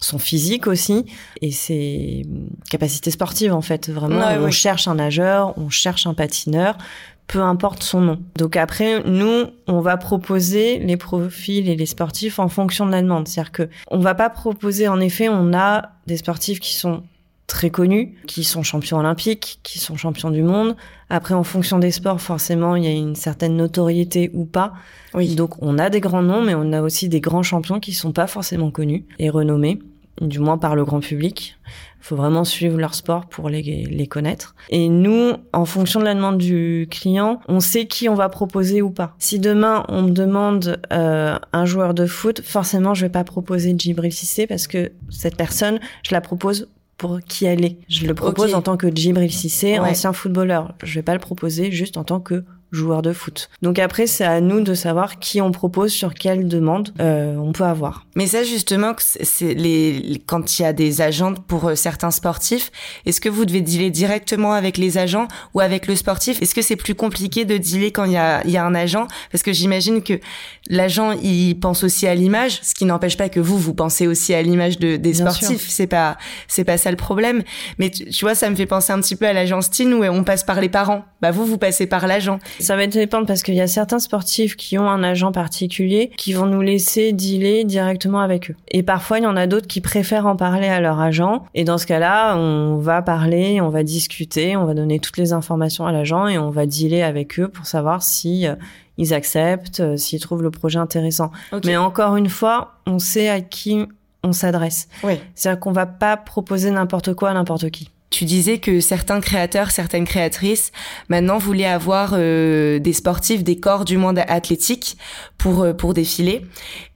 son 0.00 0.18
physique 0.18 0.66
aussi 0.66 1.06
et 1.40 1.50
ses 1.50 2.22
capacités 2.70 3.10
sportives 3.10 3.52
en 3.52 3.60
fait 3.60 3.90
vraiment 3.90 4.26
on 4.40 4.50
cherche 4.50 4.88
un 4.88 4.94
nageur 4.96 5.56
on 5.58 5.68
cherche 5.68 6.06
un 6.06 6.14
patineur 6.14 6.78
peu 7.26 7.40
importe 7.40 7.82
son 7.82 8.00
nom 8.00 8.18
donc 8.36 8.56
après 8.56 9.02
nous 9.04 9.46
on 9.66 9.80
va 9.80 9.96
proposer 9.98 10.78
les 10.78 10.96
profils 10.96 11.68
et 11.68 11.76
les 11.76 11.86
sportifs 11.86 12.38
en 12.38 12.48
fonction 12.48 12.86
de 12.86 12.92
la 12.92 13.02
demande 13.02 13.28
c'est-à-dire 13.28 13.52
que 13.52 13.68
on 13.90 13.98
va 13.98 14.14
pas 14.14 14.30
proposer 14.30 14.88
en 14.88 15.00
effet 15.00 15.28
on 15.28 15.52
a 15.52 15.90
des 16.06 16.16
sportifs 16.16 16.60
qui 16.60 16.74
sont 16.74 17.02
très 17.50 17.70
connus, 17.70 18.14
qui 18.28 18.44
sont 18.44 18.62
champions 18.62 18.98
olympiques, 18.98 19.58
qui 19.64 19.80
sont 19.80 19.96
champions 19.96 20.30
du 20.30 20.42
monde. 20.42 20.76
Après, 21.10 21.34
en 21.34 21.42
fonction 21.42 21.80
des 21.80 21.90
sports, 21.90 22.20
forcément, 22.20 22.76
il 22.76 22.84
y 22.84 22.86
a 22.86 22.92
une 22.92 23.16
certaine 23.16 23.56
notoriété 23.56 24.30
ou 24.34 24.44
pas. 24.44 24.72
Oui. 25.14 25.34
Donc, 25.34 25.60
on 25.60 25.76
a 25.76 25.90
des 25.90 26.00
grands 26.00 26.22
noms, 26.22 26.42
mais 26.42 26.54
on 26.54 26.72
a 26.72 26.80
aussi 26.80 27.08
des 27.08 27.20
grands 27.20 27.42
champions 27.42 27.80
qui 27.80 27.92
sont 27.92 28.12
pas 28.12 28.28
forcément 28.28 28.70
connus 28.70 29.04
et 29.18 29.30
renommés 29.30 29.80
du 30.20 30.38
moins 30.38 30.58
par 30.58 30.74
le 30.74 30.84
grand 30.84 31.00
public. 31.00 31.56
Il 32.00 32.04
faut 32.04 32.16
vraiment 32.16 32.44
suivre 32.44 32.78
leur 32.78 32.94
sport 32.94 33.26
pour 33.26 33.50
les, 33.50 33.62
les 33.62 34.06
connaître. 34.06 34.54
Et 34.70 34.88
nous, 34.88 35.34
en 35.52 35.64
fonction 35.66 36.00
de 36.00 36.06
la 36.06 36.14
demande 36.14 36.38
du 36.38 36.88
client, 36.90 37.40
on 37.46 37.60
sait 37.60 37.86
qui 37.86 38.08
on 38.08 38.14
va 38.14 38.28
proposer 38.30 38.80
ou 38.80 38.90
pas. 38.90 39.14
Si 39.18 39.38
demain 39.38 39.84
on 39.88 40.02
me 40.02 40.10
demande 40.10 40.80
euh, 40.92 41.38
un 41.52 41.64
joueur 41.66 41.92
de 41.92 42.06
foot, 42.06 42.40
forcément 42.42 42.94
je 42.94 43.04
vais 43.04 43.12
pas 43.12 43.24
proposer 43.24 43.74
Djibril 43.76 44.12
Cissé 44.12 44.46
parce 44.46 44.66
que 44.66 44.92
cette 45.10 45.36
personne, 45.36 45.78
je 46.02 46.14
la 46.14 46.22
propose 46.22 46.68
pour 46.96 47.20
qui 47.20 47.44
elle 47.44 47.64
est. 47.64 47.76
Je 47.88 48.06
le 48.06 48.14
propose 48.14 48.54
en 48.54 48.62
tant 48.62 48.76
que 48.76 48.88
Djibril 48.88 49.32
Cissé, 49.32 49.78
ancien 49.78 50.12
footballeur. 50.12 50.74
Je 50.82 50.94
vais 50.94 51.02
pas 51.02 51.14
le 51.14 51.20
proposer 51.20 51.70
juste 51.70 51.96
en 51.96 52.04
tant 52.04 52.20
que 52.20 52.44
joueurs 52.72 53.02
de 53.02 53.12
foot. 53.12 53.50
Donc 53.62 53.78
après, 53.78 54.06
c'est 54.06 54.24
à 54.24 54.40
nous 54.40 54.60
de 54.60 54.74
savoir 54.74 55.18
qui 55.18 55.40
on 55.40 55.52
propose, 55.52 55.92
sur 55.92 56.14
quelle 56.14 56.46
demande 56.46 56.92
euh, 57.00 57.36
on 57.36 57.52
peut 57.52 57.64
avoir. 57.64 58.06
Mais 58.14 58.26
ça, 58.26 58.44
justement, 58.44 58.94
c'est 58.98 59.54
les 59.54 60.22
quand 60.26 60.58
il 60.58 60.62
y 60.62 60.64
a 60.64 60.72
des 60.72 61.00
agents 61.00 61.34
pour 61.34 61.68
euh, 61.68 61.74
certains 61.74 62.10
sportifs, 62.10 62.70
est-ce 63.06 63.20
que 63.20 63.28
vous 63.28 63.44
devez 63.44 63.60
dealer 63.60 63.90
directement 63.90 64.52
avec 64.52 64.78
les 64.78 64.98
agents 64.98 65.26
ou 65.54 65.60
avec 65.60 65.86
le 65.86 65.96
sportif? 65.96 66.40
Est-ce 66.42 66.54
que 66.54 66.62
c'est 66.62 66.76
plus 66.76 66.94
compliqué 66.94 67.44
de 67.44 67.56
dealer 67.56 67.92
quand 67.92 68.04
il 68.04 68.12
y 68.12 68.16
a, 68.16 68.46
y 68.46 68.56
a 68.56 68.64
un 68.64 68.74
agent? 68.74 69.06
Parce 69.32 69.42
que 69.42 69.52
j'imagine 69.52 70.02
que 70.02 70.20
l'agent, 70.68 71.12
il 71.12 71.54
pense 71.58 71.82
aussi 71.84 72.06
à 72.06 72.14
l'image, 72.14 72.60
ce 72.62 72.74
qui 72.74 72.84
n'empêche 72.84 73.16
pas 73.16 73.28
que 73.28 73.40
vous, 73.40 73.58
vous 73.58 73.74
pensez 73.74 74.06
aussi 74.06 74.34
à 74.34 74.42
l'image 74.42 74.78
de, 74.78 74.96
des 74.96 75.14
sportifs. 75.14 75.68
C'est 75.68 75.86
pas, 75.86 76.16
c'est 76.46 76.64
pas 76.64 76.78
ça 76.78 76.90
le 76.90 76.96
problème. 76.96 77.42
Mais 77.78 77.90
tu, 77.90 78.06
tu, 78.06 78.24
vois, 78.24 78.34
ça 78.34 78.48
me 78.50 78.54
fait 78.54 78.66
penser 78.66 78.92
un 78.92 79.00
petit 79.00 79.16
peu 79.16 79.26
à 79.26 79.32
l'agence 79.32 79.70
Teen 79.70 79.92
où 79.94 80.04
on 80.04 80.24
passe 80.24 80.44
par 80.44 80.60
les 80.60 80.68
parents. 80.68 81.04
Bah 81.20 81.30
vous, 81.30 81.44
vous 81.44 81.58
passez 81.58 81.86
par 81.86 82.06
l'agent. 82.06 82.38
Ça 82.60 82.76
va 82.76 82.86
dépendre 82.86 83.26
parce 83.26 83.42
qu'il 83.42 83.54
y 83.54 83.60
a 83.60 83.66
certains 83.66 83.98
sportifs 83.98 84.56
qui 84.56 84.78
ont 84.78 84.88
un 84.88 85.02
agent 85.02 85.32
particulier 85.32 86.10
qui 86.16 86.32
vont 86.32 86.46
nous 86.46 86.60
laisser 86.60 87.12
dealer 87.12 87.64
directement 87.64 88.20
avec 88.20 88.50
eux. 88.50 88.56
Et 88.70 88.82
parfois, 88.82 89.18
il 89.18 89.24
y 89.24 89.26
en 89.26 89.36
a 89.36 89.46
d'autres 89.46 89.66
qui 89.66 89.80
préfèrent 89.80 90.26
en 90.26 90.36
parler 90.36 90.68
à 90.68 90.80
leur 90.80 91.00
agent. 91.00 91.44
Et 91.54 91.64
dans 91.64 91.78
ce 91.78 91.86
cas-là, 91.86 92.36
on 92.36 92.78
va 92.78 93.02
parler, 93.02 93.60
on 93.60 93.68
va 93.68 93.82
discuter, 93.82 94.56
on 94.56 94.64
va 94.64 94.74
donner 94.74 94.98
toutes 95.00 95.16
les 95.16 95.32
informations 95.32 95.86
à 95.86 95.92
l'agent 95.92 96.26
et 96.26 96.38
on 96.38 96.50
va 96.50 96.66
dealer 96.66 97.02
avec 97.02 97.38
eux 97.38 97.48
pour 97.48 97.66
savoir 97.66 98.02
si 98.02 98.46
euh, 98.46 98.54
ils 98.98 99.14
acceptent, 99.14 99.80
euh, 99.80 99.96
s'ils 99.96 100.20
trouvent 100.20 100.42
le 100.42 100.50
projet 100.50 100.78
intéressant. 100.78 101.30
Mais 101.64 101.76
encore 101.76 102.16
une 102.16 102.28
fois, 102.28 102.74
on 102.86 102.98
sait 102.98 103.28
à 103.28 103.40
qui 103.40 103.86
on 104.22 104.32
s'adresse. 104.32 104.88
Oui. 105.02 105.14
C'est-à-dire 105.34 105.60
qu'on 105.60 105.72
va 105.72 105.86
pas 105.86 106.16
proposer 106.16 106.70
n'importe 106.70 107.14
quoi 107.14 107.30
à 107.30 107.34
n'importe 107.34 107.70
qui. 107.70 107.90
Tu 108.10 108.24
disais 108.24 108.58
que 108.58 108.80
certains 108.80 109.20
créateurs, 109.20 109.70
certaines 109.70 110.04
créatrices, 110.04 110.72
maintenant 111.08 111.38
voulaient 111.38 111.64
avoir 111.64 112.10
euh, 112.14 112.80
des 112.80 112.92
sportifs, 112.92 113.44
des 113.44 113.60
corps 113.60 113.84
du 113.84 113.98
monde 113.98 114.18
athlétique 114.26 114.96
pour 115.38 115.62
euh, 115.62 115.74
pour 115.74 115.94
défiler. 115.94 116.44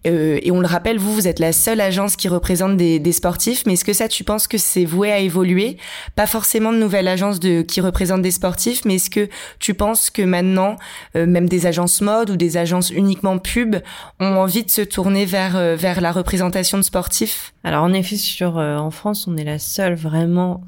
Euh, 0.08 0.40
et 0.42 0.50
on 0.50 0.58
le 0.58 0.66
rappelle, 0.66 0.98
vous, 0.98 1.14
vous 1.14 1.28
êtes 1.28 1.38
la 1.38 1.52
seule 1.52 1.80
agence 1.80 2.16
qui 2.16 2.26
représente 2.26 2.76
des, 2.76 2.98
des 2.98 3.12
sportifs. 3.12 3.62
Mais 3.64 3.74
est-ce 3.74 3.84
que 3.84 3.92
ça, 3.92 4.08
tu 4.08 4.24
penses 4.24 4.48
que 4.48 4.58
c'est 4.58 4.84
voué 4.84 5.12
à 5.12 5.20
évoluer? 5.20 5.76
Pas 6.16 6.26
forcément 6.26 6.72
de 6.72 6.78
nouvelles 6.78 7.06
agences 7.06 7.38
de 7.38 7.62
qui 7.62 7.80
représentent 7.80 8.22
des 8.22 8.32
sportifs, 8.32 8.84
mais 8.84 8.96
est-ce 8.96 9.08
que 9.08 9.28
tu 9.60 9.72
penses 9.72 10.10
que 10.10 10.22
maintenant, 10.22 10.76
même 11.14 11.48
des 11.48 11.66
agences 11.66 12.00
mode 12.00 12.30
ou 12.30 12.36
des 12.36 12.56
agences 12.56 12.90
uniquement 12.90 13.38
pub 13.38 13.76
ont 14.18 14.36
envie 14.36 14.64
de 14.64 14.70
se 14.70 14.82
tourner 14.82 15.26
vers 15.26 15.76
vers 15.76 16.00
la 16.00 16.12
représentation 16.12 16.76
de 16.76 16.82
sportifs? 16.82 17.54
Alors 17.62 17.84
en 17.84 17.92
effet, 17.92 18.16
sur 18.16 18.56
en 18.56 18.90
France, 18.90 19.26
on 19.26 19.36
est 19.36 19.44
la 19.44 19.58
seule 19.58 19.94
vraiment 19.94 20.60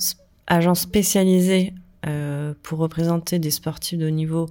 agence 0.46 0.80
spécialisée 0.80 1.74
euh, 2.06 2.54
pour 2.62 2.78
représenter 2.78 3.38
des 3.38 3.50
sportifs 3.50 3.98
de 3.98 4.06
haut 4.06 4.10
niveau 4.10 4.46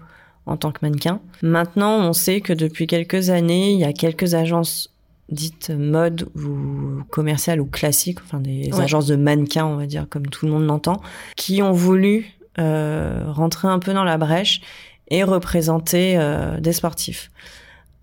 en 0.45 0.57
tant 0.57 0.71
que 0.71 0.79
mannequin. 0.81 1.21
Maintenant, 1.41 1.97
on 1.99 2.13
sait 2.13 2.41
que 2.41 2.53
depuis 2.53 2.87
quelques 2.87 3.29
années, 3.29 3.71
il 3.71 3.79
y 3.79 3.85
a 3.85 3.93
quelques 3.93 4.33
agences 4.33 4.91
dites 5.29 5.71
mode 5.71 6.29
ou 6.35 7.03
commerciales 7.09 7.59
ou 7.59 7.65
classiques, 7.65 8.19
enfin 8.23 8.39
des 8.39 8.71
agences 8.79 9.07
de 9.07 9.15
mannequins, 9.15 9.65
on 9.65 9.75
va 9.75 9.87
dire, 9.87 10.07
comme 10.09 10.27
tout 10.27 10.45
le 10.45 10.51
monde 10.51 10.65
l'entend, 10.65 11.01
qui 11.35 11.63
ont 11.63 11.71
voulu 11.71 12.37
euh, 12.59 13.23
rentrer 13.27 13.67
un 13.67 13.79
peu 13.79 13.93
dans 13.93 14.03
la 14.03 14.17
brèche 14.17 14.61
et 15.09 15.23
représenter 15.23 16.15
euh, 16.17 16.59
des 16.59 16.73
sportifs. 16.73 17.31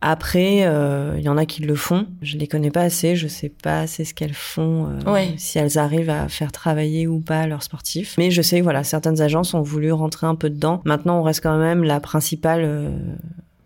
Après, 0.04 0.64
euh, 0.64 1.14
il 1.16 1.22
y 1.22 1.28
en 1.28 1.38
a 1.38 1.46
qui 1.46 1.62
le 1.62 1.76
font. 1.76 2.06
Je 2.22 2.36
les 2.36 2.48
connais 2.48 2.72
pas 2.72 2.82
assez. 2.82 3.14
Je 3.14 3.28
sais 3.28 3.48
pas 3.48 3.82
assez 3.82 4.04
ce 4.04 4.12
qu'elles 4.12 4.34
font, 4.34 4.88
euh, 5.06 5.26
si 5.36 5.60
elles 5.60 5.78
arrivent 5.78 6.10
à 6.10 6.28
faire 6.28 6.50
travailler 6.50 7.06
ou 7.06 7.20
pas 7.20 7.46
leurs 7.46 7.62
sportifs. 7.62 8.16
Mais 8.18 8.32
je 8.32 8.42
sais 8.42 8.60
voilà, 8.60 8.82
certaines 8.82 9.20
agences 9.20 9.54
ont 9.54 9.62
voulu 9.62 9.92
rentrer 9.92 10.26
un 10.26 10.34
peu 10.34 10.50
dedans. 10.50 10.82
Maintenant, 10.84 11.20
on 11.20 11.22
reste 11.22 11.40
quand 11.40 11.56
même 11.56 11.84
la 11.84 12.00
principale 12.00 12.62
euh, 12.64 12.90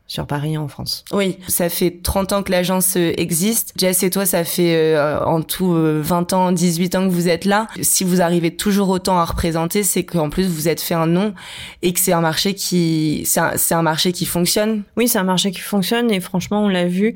sur 0.06 0.26
Paris 0.26 0.56
en 0.56 0.68
France. 0.68 1.04
Oui, 1.12 1.38
ça 1.48 1.68
fait 1.68 1.90
30 2.02 2.32
ans 2.32 2.42
que 2.42 2.52
l'agence 2.52 2.96
euh, 2.96 3.12
existe. 3.16 3.72
Jess 3.76 4.02
et 4.04 4.10
toi, 4.10 4.24
ça 4.24 4.44
fait 4.44 4.76
euh, 4.76 5.20
en 5.24 5.42
tout 5.42 5.72
20 5.72 6.32
euh, 6.32 6.36
ans, 6.36 6.52
18 6.52 6.94
ans 6.94 7.08
que 7.08 7.12
vous 7.12 7.28
êtes 7.28 7.44
là. 7.44 7.66
Si 7.82 8.04
vous 8.04 8.20
arrivez 8.20 8.54
toujours 8.54 8.88
autant 8.88 9.18
à 9.18 9.24
représenter, 9.24 9.82
c'est 9.82 10.04
qu'en 10.04 10.30
plus 10.30 10.46
vous 10.46 10.68
êtes 10.68 10.80
fait 10.80 10.94
un 10.94 11.06
nom 11.06 11.34
et 11.82 11.92
que 11.92 11.98
c'est 11.98 12.12
un 12.12 12.20
marché 12.20 12.54
qui 12.54 13.24
c'est 13.26 13.40
un, 13.40 13.78
un, 13.78 13.82
marché 13.82 14.12
qui 14.12 14.26
fonctionne. 14.26 14.84
Oui, 14.96 15.08
c'est 15.08 15.18
un 15.18 15.24
marché 15.24 15.50
qui 15.50 15.60
fonctionne 15.60 16.10
et 16.10 16.20
franchement, 16.20 16.64
on 16.64 16.68
l'a 16.68 16.86
vu 16.86 17.14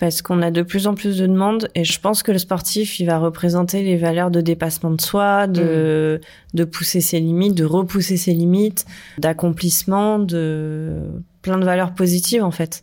parce 0.00 0.22
qu'on 0.22 0.40
a 0.40 0.50
de 0.50 0.62
plus 0.62 0.86
en 0.86 0.94
plus 0.94 1.18
de 1.18 1.26
demandes 1.26 1.68
et 1.74 1.84
je 1.84 2.00
pense 2.00 2.22
que 2.22 2.32
le 2.32 2.38
sportif, 2.38 2.98
il 3.00 3.06
va 3.06 3.18
représenter 3.18 3.82
les 3.82 3.98
valeurs 3.98 4.30
de 4.30 4.40
dépassement 4.40 4.90
de 4.90 5.00
soi, 5.00 5.46
de, 5.46 6.20
mmh. 6.22 6.56
de 6.56 6.64
pousser 6.64 7.02
ses 7.02 7.20
limites, 7.20 7.54
de 7.54 7.66
repousser 7.66 8.16
ses 8.16 8.32
limites, 8.32 8.86
d'accomplissement, 9.18 10.18
de 10.18 11.02
plein 11.42 11.58
de 11.58 11.66
valeurs 11.66 11.94
positives 11.94 12.42
en 12.42 12.50
fait. 12.50 12.82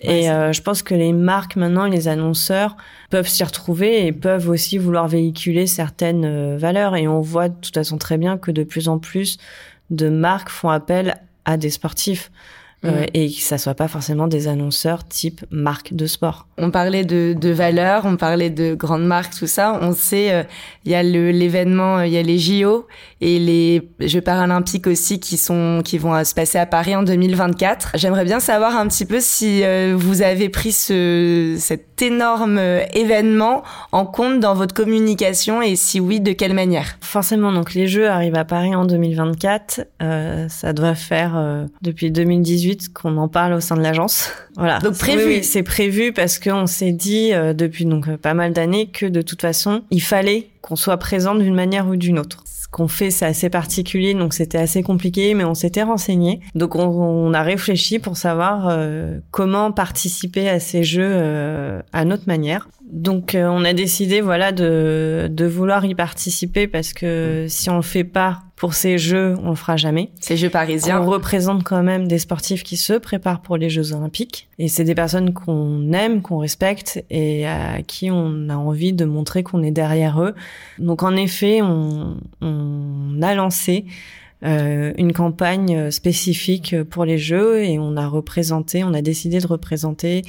et 0.00 0.30
euh, 0.30 0.52
je 0.52 0.62
pense 0.62 0.82
que 0.82 0.94
les 0.94 1.12
marques 1.12 1.56
maintenant, 1.56 1.84
les 1.84 2.08
annonceurs 2.08 2.78
peuvent 3.10 3.28
s'y 3.28 3.44
retrouver 3.44 4.06
et 4.06 4.12
peuvent 4.12 4.48
aussi 4.48 4.78
vouloir 4.78 5.06
véhiculer 5.06 5.66
certaines 5.66 6.24
euh, 6.24 6.56
valeurs. 6.56 6.96
Et 6.96 7.06
on 7.06 7.20
voit 7.20 7.50
de 7.50 7.56
toute 7.60 7.74
façon 7.74 7.98
très 7.98 8.16
bien 8.16 8.38
que 8.38 8.50
de 8.50 8.64
plus 8.64 8.88
en 8.88 8.98
plus 8.98 9.36
de 9.90 10.08
marques 10.08 10.48
font 10.48 10.70
appel 10.70 11.18
à 11.44 11.58
des 11.58 11.70
sportifs. 11.70 12.30
Euh, 12.84 13.06
et 13.12 13.28
que 13.28 13.40
ça 13.40 13.58
soit 13.58 13.74
pas 13.74 13.88
forcément 13.88 14.28
des 14.28 14.46
annonceurs 14.46 15.06
type 15.06 15.44
marque 15.50 15.94
de 15.94 16.06
sport. 16.06 16.46
On 16.58 16.70
parlait 16.70 17.04
de, 17.04 17.34
de 17.36 17.48
valeurs, 17.48 18.04
on 18.04 18.16
parlait 18.16 18.50
de 18.50 18.76
grandes 18.76 19.04
marques, 19.04 19.34
tout 19.36 19.48
ça. 19.48 19.80
On 19.82 19.92
sait, 19.92 20.32
euh, 20.32 20.42
il 20.84 20.92
y 20.92 20.94
a 20.94 21.02
l'événement, 21.02 22.02
il 22.02 22.12
y 22.12 22.18
a 22.18 22.22
les 22.22 22.38
JO 22.38 22.86
et 23.20 23.40
les 23.40 23.90
Jeux 23.98 24.20
paralympiques 24.20 24.86
aussi 24.86 25.18
qui 25.18 25.36
sont 25.38 25.82
qui 25.84 25.98
vont 25.98 26.22
se 26.22 26.34
passer 26.34 26.58
à 26.58 26.66
Paris 26.66 26.94
en 26.94 27.02
2024. 27.02 27.92
J'aimerais 27.96 28.24
bien 28.24 28.38
savoir 28.38 28.76
un 28.76 28.86
petit 28.86 29.06
peu 29.06 29.18
si 29.20 29.64
euh, 29.64 29.96
vous 29.98 30.22
avez 30.22 30.48
pris 30.48 30.70
ce 30.70 31.56
cet 31.58 31.87
énorme 32.02 32.60
événement 32.92 33.62
en 33.92 34.06
compte 34.06 34.40
dans 34.40 34.54
votre 34.54 34.74
communication 34.74 35.62
et 35.62 35.76
si 35.76 36.00
oui, 36.00 36.20
de 36.20 36.32
quelle 36.32 36.54
manière? 36.54 36.96
Forcément, 37.00 37.52
donc 37.52 37.74
les 37.74 37.86
Jeux 37.86 38.08
arrivent 38.08 38.36
à 38.36 38.44
Paris 38.44 38.74
en 38.74 38.84
2024. 38.84 39.80
ça 40.48 40.72
doit 40.72 40.94
faire 40.94 41.66
depuis 41.82 42.10
2018 42.10 42.92
qu'on 42.92 43.16
en 43.16 43.28
parle 43.28 43.52
au 43.54 43.60
sein 43.60 43.76
de 43.76 43.82
l'agence. 43.82 44.30
Voilà. 44.58 44.80
Donc 44.80 44.98
prévu. 44.98 45.44
c'est 45.44 45.62
prévu 45.62 46.12
parce 46.12 46.40
qu'on 46.40 46.66
s'est 46.66 46.90
dit 46.90 47.32
euh, 47.32 47.54
depuis 47.54 47.84
donc 47.84 48.08
euh, 48.08 48.16
pas 48.16 48.34
mal 48.34 48.52
d'années 48.52 48.88
que 48.88 49.06
de 49.06 49.22
toute 49.22 49.40
façon, 49.40 49.82
il 49.92 50.02
fallait 50.02 50.48
qu'on 50.62 50.74
soit 50.74 50.96
présent 50.96 51.36
d'une 51.36 51.54
manière 51.54 51.86
ou 51.86 51.94
d'une 51.94 52.18
autre. 52.18 52.42
Qu'on 52.70 52.88
fait, 52.88 53.10
c'est 53.10 53.26
assez 53.26 53.48
particulier, 53.48 54.14
donc 54.14 54.34
c'était 54.34 54.58
assez 54.58 54.82
compliqué, 54.82 55.34
mais 55.34 55.44
on 55.44 55.54
s'était 55.54 55.82
renseigné. 55.82 56.40
Donc 56.54 56.76
on, 56.76 57.32
a 57.32 57.42
réfléchi 57.42 57.98
pour 57.98 58.16
savoir 58.16 58.68
euh, 58.68 59.18
comment 59.30 59.72
participer 59.72 60.48
à 60.48 60.60
ces 60.60 60.82
jeux 60.82 61.80
à 61.92 62.04
notre 62.04 62.26
manière. 62.26 62.68
Donc 62.90 63.36
on 63.38 63.64
a 63.64 63.72
décidé 63.72 64.20
voilà 64.20 64.52
de, 64.52 65.28
de 65.30 65.44
vouloir 65.44 65.84
y 65.84 65.94
participer 65.94 66.66
parce 66.66 66.92
que 66.92 67.46
si 67.48 67.68
on 67.70 67.76
le 67.76 67.82
fait 67.82 68.04
pas 68.04 68.42
pour 68.58 68.74
ces 68.74 68.98
Jeux, 68.98 69.36
on 69.42 69.50
le 69.50 69.54
fera 69.54 69.76
jamais. 69.76 70.10
Ces 70.20 70.36
Jeux 70.36 70.50
parisiens. 70.50 71.00
On 71.00 71.06
représente 71.06 71.62
quand 71.62 71.82
même 71.82 72.08
des 72.08 72.18
sportifs 72.18 72.64
qui 72.64 72.76
se 72.76 72.94
préparent 72.94 73.40
pour 73.40 73.56
les 73.56 73.70
Jeux 73.70 73.92
Olympiques. 73.92 74.48
Et 74.58 74.66
c'est 74.68 74.84
des 74.84 74.96
personnes 74.96 75.32
qu'on 75.32 75.92
aime, 75.92 76.22
qu'on 76.22 76.38
respecte 76.38 77.04
et 77.08 77.46
à 77.46 77.82
qui 77.82 78.10
on 78.10 78.48
a 78.48 78.56
envie 78.56 78.92
de 78.92 79.04
montrer 79.04 79.44
qu'on 79.44 79.62
est 79.62 79.70
derrière 79.70 80.20
eux. 80.20 80.34
Donc 80.78 81.04
en 81.04 81.14
effet, 81.14 81.62
on, 81.62 82.16
on 82.40 83.22
a 83.22 83.34
lancé 83.34 83.84
euh, 84.44 84.92
une 84.98 85.12
campagne 85.12 85.90
spécifique 85.92 86.74
pour 86.84 87.04
les 87.04 87.18
Jeux 87.18 87.62
et 87.62 87.78
on 87.78 87.96
a 87.96 88.08
représenté, 88.08 88.82
on 88.82 88.92
a 88.92 89.02
décidé 89.02 89.38
de 89.38 89.46
représenter 89.46 90.22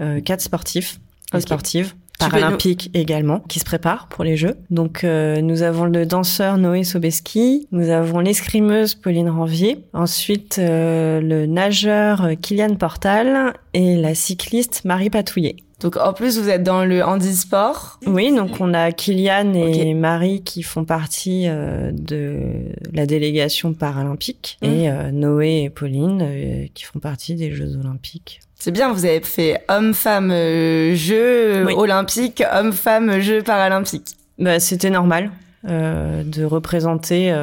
euh, 0.00 0.20
quatre 0.20 0.40
sportifs, 0.40 1.00
okay. 1.32 1.42
sportives 1.42 1.94
paralympique 2.30 2.90
également, 2.94 3.40
qui 3.48 3.58
se 3.58 3.64
prépare 3.64 4.08
pour 4.08 4.24
les 4.24 4.36
Jeux. 4.36 4.56
Donc 4.70 5.04
euh, 5.04 5.40
nous 5.40 5.62
avons 5.62 5.84
le 5.84 6.06
danseur 6.06 6.58
Noé 6.58 6.84
Sobeski, 6.84 7.68
nous 7.72 7.90
avons 7.90 8.20
l'escrimeuse 8.20 8.94
Pauline 8.94 9.28
Ranvier, 9.28 9.84
ensuite 9.92 10.58
euh, 10.58 11.20
le 11.20 11.46
nageur 11.46 12.30
Kylian 12.40 12.76
Portal 12.76 13.54
et 13.74 13.96
la 13.96 14.14
cycliste 14.14 14.84
Marie 14.84 15.10
Patouillet. 15.10 15.56
Donc 15.82 15.96
en 15.96 16.12
plus 16.12 16.38
vous 16.38 16.48
êtes 16.48 16.62
dans 16.62 16.84
le 16.84 17.04
handisport. 17.04 17.98
Oui, 18.06 18.32
donc 18.34 18.60
on 18.60 18.72
a 18.72 18.92
Kylian 18.92 19.52
et 19.54 19.94
Marie 19.94 20.42
qui 20.42 20.62
font 20.62 20.84
partie 20.84 21.48
euh, 21.48 21.90
de 21.92 22.72
la 22.92 23.04
délégation 23.04 23.74
paralympique 23.74 24.58
mmh. 24.62 24.66
et 24.66 24.90
euh, 24.90 25.10
Noé 25.10 25.64
et 25.64 25.70
Pauline 25.70 26.22
euh, 26.22 26.66
qui 26.72 26.84
font 26.84 27.00
partie 27.00 27.34
des 27.34 27.50
Jeux 27.50 27.76
olympiques. 27.76 28.40
C'est 28.64 28.70
bien, 28.70 28.92
vous 28.92 29.04
avez 29.04 29.18
fait 29.22 29.60
homme-femme 29.68 30.30
euh, 30.30 30.94
Jeux 30.94 31.64
oui. 31.66 31.74
olympiques, 31.76 32.44
homme-femme 32.54 33.18
Jeux 33.18 33.42
paralympiques. 33.42 34.16
Bah, 34.38 34.60
c'était 34.60 34.90
normal 34.90 35.32
de 35.64 36.44
représenter 36.44 37.34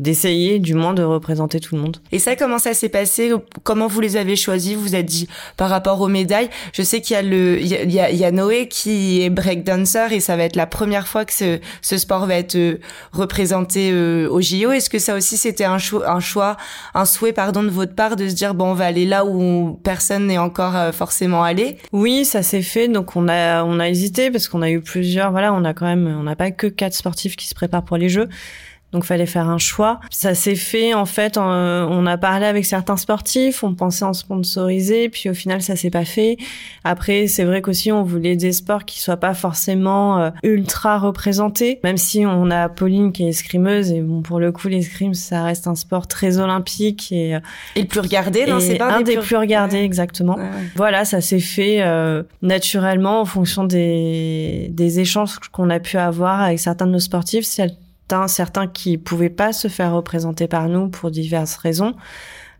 d'essayer 0.00 0.58
du 0.58 0.74
moins 0.74 0.94
de 0.94 1.02
représenter 1.02 1.60
tout 1.60 1.76
le 1.76 1.82
monde. 1.82 1.98
Et 2.10 2.18
ça, 2.18 2.34
comment 2.34 2.58
ça 2.58 2.72
s'est 2.72 2.88
passé? 2.88 3.32
Comment 3.62 3.86
vous 3.86 4.00
les 4.00 4.16
avez 4.16 4.34
choisis? 4.34 4.74
Vous 4.74 4.94
êtes 4.94 5.04
dit 5.04 5.28
par 5.58 5.68
rapport 5.68 6.00
aux 6.00 6.08
médailles. 6.08 6.48
Je 6.72 6.80
sais 6.82 7.02
qu'il 7.02 7.14
y 7.14 7.16
a 7.18 7.22
le, 7.22 7.60
il 7.60 7.66
y 7.68 8.00
a, 8.00 8.10
il 8.10 8.16
y 8.16 8.24
a 8.24 8.30
Noé 8.32 8.66
qui 8.66 9.20
est 9.20 9.28
breakdancer 9.28 10.06
et 10.12 10.20
ça 10.20 10.36
va 10.36 10.44
être 10.44 10.56
la 10.56 10.66
première 10.66 11.06
fois 11.06 11.26
que 11.26 11.34
ce, 11.34 11.60
ce 11.82 11.98
sport 11.98 12.24
va 12.24 12.36
être 12.36 12.56
euh, 12.56 12.78
représenté 13.12 13.90
euh, 13.92 14.26
au 14.30 14.40
JO. 14.40 14.72
Est-ce 14.72 14.88
que 14.88 14.98
ça 14.98 15.14
aussi 15.14 15.36
c'était 15.36 15.64
un 15.64 15.78
choix, 15.78 16.10
un 16.10 16.20
choix, 16.20 16.56
un 16.94 17.04
souhait 17.04 17.34
pardon 17.34 17.62
de 17.62 17.68
votre 17.68 17.94
part 17.94 18.16
de 18.16 18.26
se 18.26 18.34
dire 18.34 18.54
bon 18.54 18.70
on 18.70 18.74
va 18.74 18.86
aller 18.86 19.04
là 19.04 19.26
où 19.26 19.78
personne 19.84 20.28
n'est 20.28 20.38
encore 20.38 20.76
euh, 20.76 20.92
forcément 20.92 21.42
allé? 21.42 21.76
Oui, 21.92 22.24
ça 22.24 22.42
s'est 22.42 22.62
fait. 22.62 22.88
Donc 22.88 23.16
on 23.16 23.28
a 23.28 23.64
on 23.64 23.78
a 23.78 23.90
hésité 23.90 24.30
parce 24.30 24.48
qu'on 24.48 24.62
a 24.62 24.70
eu 24.70 24.80
plusieurs. 24.80 25.30
Voilà, 25.30 25.52
on 25.52 25.64
a 25.64 25.74
quand 25.74 25.86
même 25.86 26.06
on 26.06 26.22
n'a 26.22 26.36
pas 26.36 26.50
que 26.50 26.68
quatre 26.68 26.94
sportifs 26.94 27.36
qui 27.36 27.46
se 27.46 27.54
préparent 27.54 27.84
pour 27.84 27.98
les 27.98 28.08
Jeux. 28.08 28.30
Donc 28.92 29.04
fallait 29.04 29.26
faire 29.26 29.48
un 29.48 29.58
choix. 29.58 30.00
Ça 30.10 30.34
s'est 30.34 30.56
fait 30.56 30.94
en 30.94 31.06
fait. 31.06 31.36
on 31.38 32.06
a 32.06 32.18
parlé 32.18 32.46
avec 32.46 32.64
certains 32.64 32.96
sportifs, 32.96 33.62
on 33.62 33.74
pensait 33.74 34.04
en 34.04 34.12
sponsoriser, 34.12 35.08
puis 35.08 35.30
au 35.30 35.34
final 35.34 35.62
ça 35.62 35.76
s'est 35.76 35.90
pas 35.90 36.04
fait. 36.04 36.36
Après 36.84 37.26
c'est 37.26 37.44
vrai 37.44 37.62
qu'aussi 37.62 37.92
on 37.92 38.02
voulait 38.02 38.36
des 38.36 38.52
sports 38.52 38.84
qui 38.84 39.00
soient 39.00 39.16
pas 39.16 39.34
forcément 39.34 40.18
euh, 40.18 40.30
ultra 40.42 40.98
représentés. 40.98 41.80
Même 41.84 41.96
si 41.96 42.24
on 42.26 42.50
a 42.50 42.68
Pauline 42.68 43.12
qui 43.12 43.24
est 43.24 43.28
escrimeuse 43.28 43.92
et 43.92 44.00
bon 44.00 44.22
pour 44.22 44.40
le 44.40 44.52
coup 44.52 44.68
l'escrime 44.68 45.14
ça 45.14 45.44
reste 45.44 45.66
un 45.66 45.74
sport 45.74 46.06
très 46.06 46.38
olympique 46.38 47.12
et, 47.12 47.36
euh, 47.36 47.40
et 47.76 47.82
le 47.82 47.86
plus 47.86 48.00
regardé. 48.00 48.46
Non 48.46 48.60
c'est 48.60 48.76
pas 48.76 48.92
un 48.92 49.02
des 49.02 49.16
plus, 49.16 49.36
regardés 49.36 49.78
exactement. 49.78 50.38
Voilà 50.76 51.04
ça 51.04 51.20
s'est 51.20 51.40
fait 51.40 51.82
euh, 51.82 52.22
naturellement 52.42 53.20
en 53.20 53.24
fonction 53.24 53.64
des 53.64 54.68
des 54.70 55.00
échanges 55.00 55.38
qu'on 55.52 55.70
a 55.70 55.80
pu 55.80 55.96
avoir 55.96 56.40
avec 56.40 56.58
certains 56.58 56.86
de 56.86 56.92
nos 56.92 56.98
sportifs 56.98 57.44
certains 58.28 58.66
qui 58.66 58.98
pouvaient 58.98 59.30
pas 59.30 59.52
se 59.52 59.68
faire 59.68 59.92
représenter 59.92 60.48
par 60.48 60.68
nous 60.68 60.88
pour 60.88 61.10
diverses 61.10 61.56
raisons. 61.56 61.94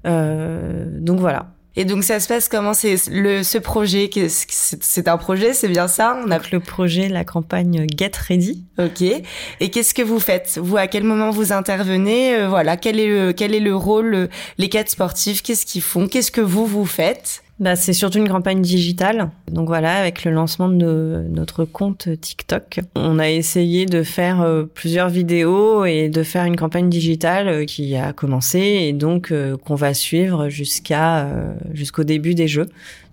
Euh, 0.07 0.87
donc 1.01 1.21
voilà. 1.21 1.53
Et 1.77 1.85
donc 1.85 2.03
ça 2.03 2.19
se 2.19 2.27
passe 2.27 2.49
comment? 2.49 2.75
C'est 2.75 2.97
le 3.11 3.45
ce 3.45 3.57
projet 3.57 4.11
c'est 4.29 5.07
un 5.07 5.17
projet 5.17 5.55
c'est 5.55 5.69
bien 5.69 5.87
ça? 5.87 6.19
On 6.27 6.31
a 6.33 6.39
le 6.51 6.59
projet 6.59 7.09
la 7.09 7.25
campagne 7.25 7.87
Get 7.97 8.11
Ready. 8.29 8.65
OK. 8.79 9.03
Et 9.03 9.71
qu'est-ce 9.71 9.95
que 9.95 10.03
vous 10.03 10.19
faites? 10.19 10.59
Vous 10.61 10.77
à 10.77 10.89
quel 10.89 11.05
moment 11.05 11.31
vous 11.31 11.53
intervenez? 11.53 12.35
Euh, 12.35 12.49
Voilà, 12.49 12.77
quel 12.77 12.99
est 12.99 13.07
le 13.07 13.33
quel 13.33 13.55
est 13.55 13.61
le 13.61 13.77
rôle 13.77 14.15
euh, 14.15 14.27
les 14.59 14.69
quatre 14.69 14.91
sportifs 14.91 15.43
Qu'est-ce 15.43 15.65
qu'ils 15.65 15.83
font? 15.83 16.09
Qu'est-ce 16.09 16.33
que 16.33 16.41
vous 16.41 16.67
vous 16.67 16.87
faites? 16.87 17.43
Bah, 17.61 17.77
c'est 17.77 17.93
surtout 17.93 18.19
une 18.19 18.29
campagne 18.29 18.63
digitale. 18.63 19.31
Donc 19.53 19.69
voilà, 19.69 19.97
avec 19.97 20.25
le 20.25 20.31
lancement 20.31 20.71
de 20.71 21.27
notre 21.29 21.67
compte 21.67 22.09
TikTok, 22.19 22.81
on 22.97 23.19
a 23.19 23.29
essayé 23.29 23.85
de 23.85 24.03
faire 24.03 24.41
euh, 24.41 24.65
plusieurs 24.65 25.11
vidéos 25.11 25.85
et 25.85 26.09
de 26.09 26.23
faire 26.23 26.47
une 26.47 26.57
campagne 26.57 26.89
digitale 26.89 27.49
euh, 27.49 27.65
qui 27.67 27.95
a 27.97 28.15
commencé 28.15 28.59
et 28.59 28.95
donc 28.95 29.31
euh, 29.31 29.59
qu'on 29.59 29.75
va 29.75 29.93
suivre 29.93 30.49
jusqu'à 30.49 31.29
jusqu'au 31.75 32.03
début 32.03 32.35
des 32.35 32.49
jeux. 32.49 32.67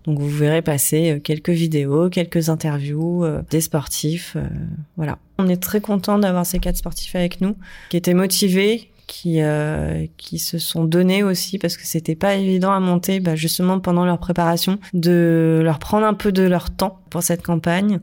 Donc 0.05 0.19
vous 0.19 0.29
verrez 0.29 0.61
passer 0.61 1.19
quelques 1.21 1.49
vidéos, 1.49 2.09
quelques 2.09 2.47
interviews 2.47 3.25
des 3.49 3.59
sportifs, 3.59 4.37
voilà. 4.95 5.17
On 5.37 5.49
est 5.49 5.61
très 5.61 5.81
content 5.81 6.17
d'avoir 6.17 6.45
ces 6.45 6.59
quatre 6.59 6.77
sportifs 6.77 7.15
avec 7.15 7.41
nous, 7.41 7.57
qui 7.89 7.97
étaient 7.97 8.13
motivés, 8.13 8.89
qui 9.07 9.41
euh, 9.41 10.05
qui 10.17 10.37
se 10.37 10.59
sont 10.59 10.83
donnés 10.83 11.23
aussi 11.23 11.57
parce 11.57 11.77
que 11.77 11.85
c'était 11.85 12.15
pas 12.15 12.35
évident 12.35 12.71
à 12.71 12.79
monter 12.79 13.19
bah, 13.19 13.35
justement 13.35 13.79
pendant 13.79 14.05
leur 14.05 14.19
préparation 14.19 14.79
de 14.93 15.61
leur 15.63 15.79
prendre 15.79 16.05
un 16.05 16.13
peu 16.13 16.31
de 16.31 16.43
leur 16.43 16.69
temps 16.69 17.01
pour 17.09 17.23
cette 17.23 17.41
campagne 17.41 17.99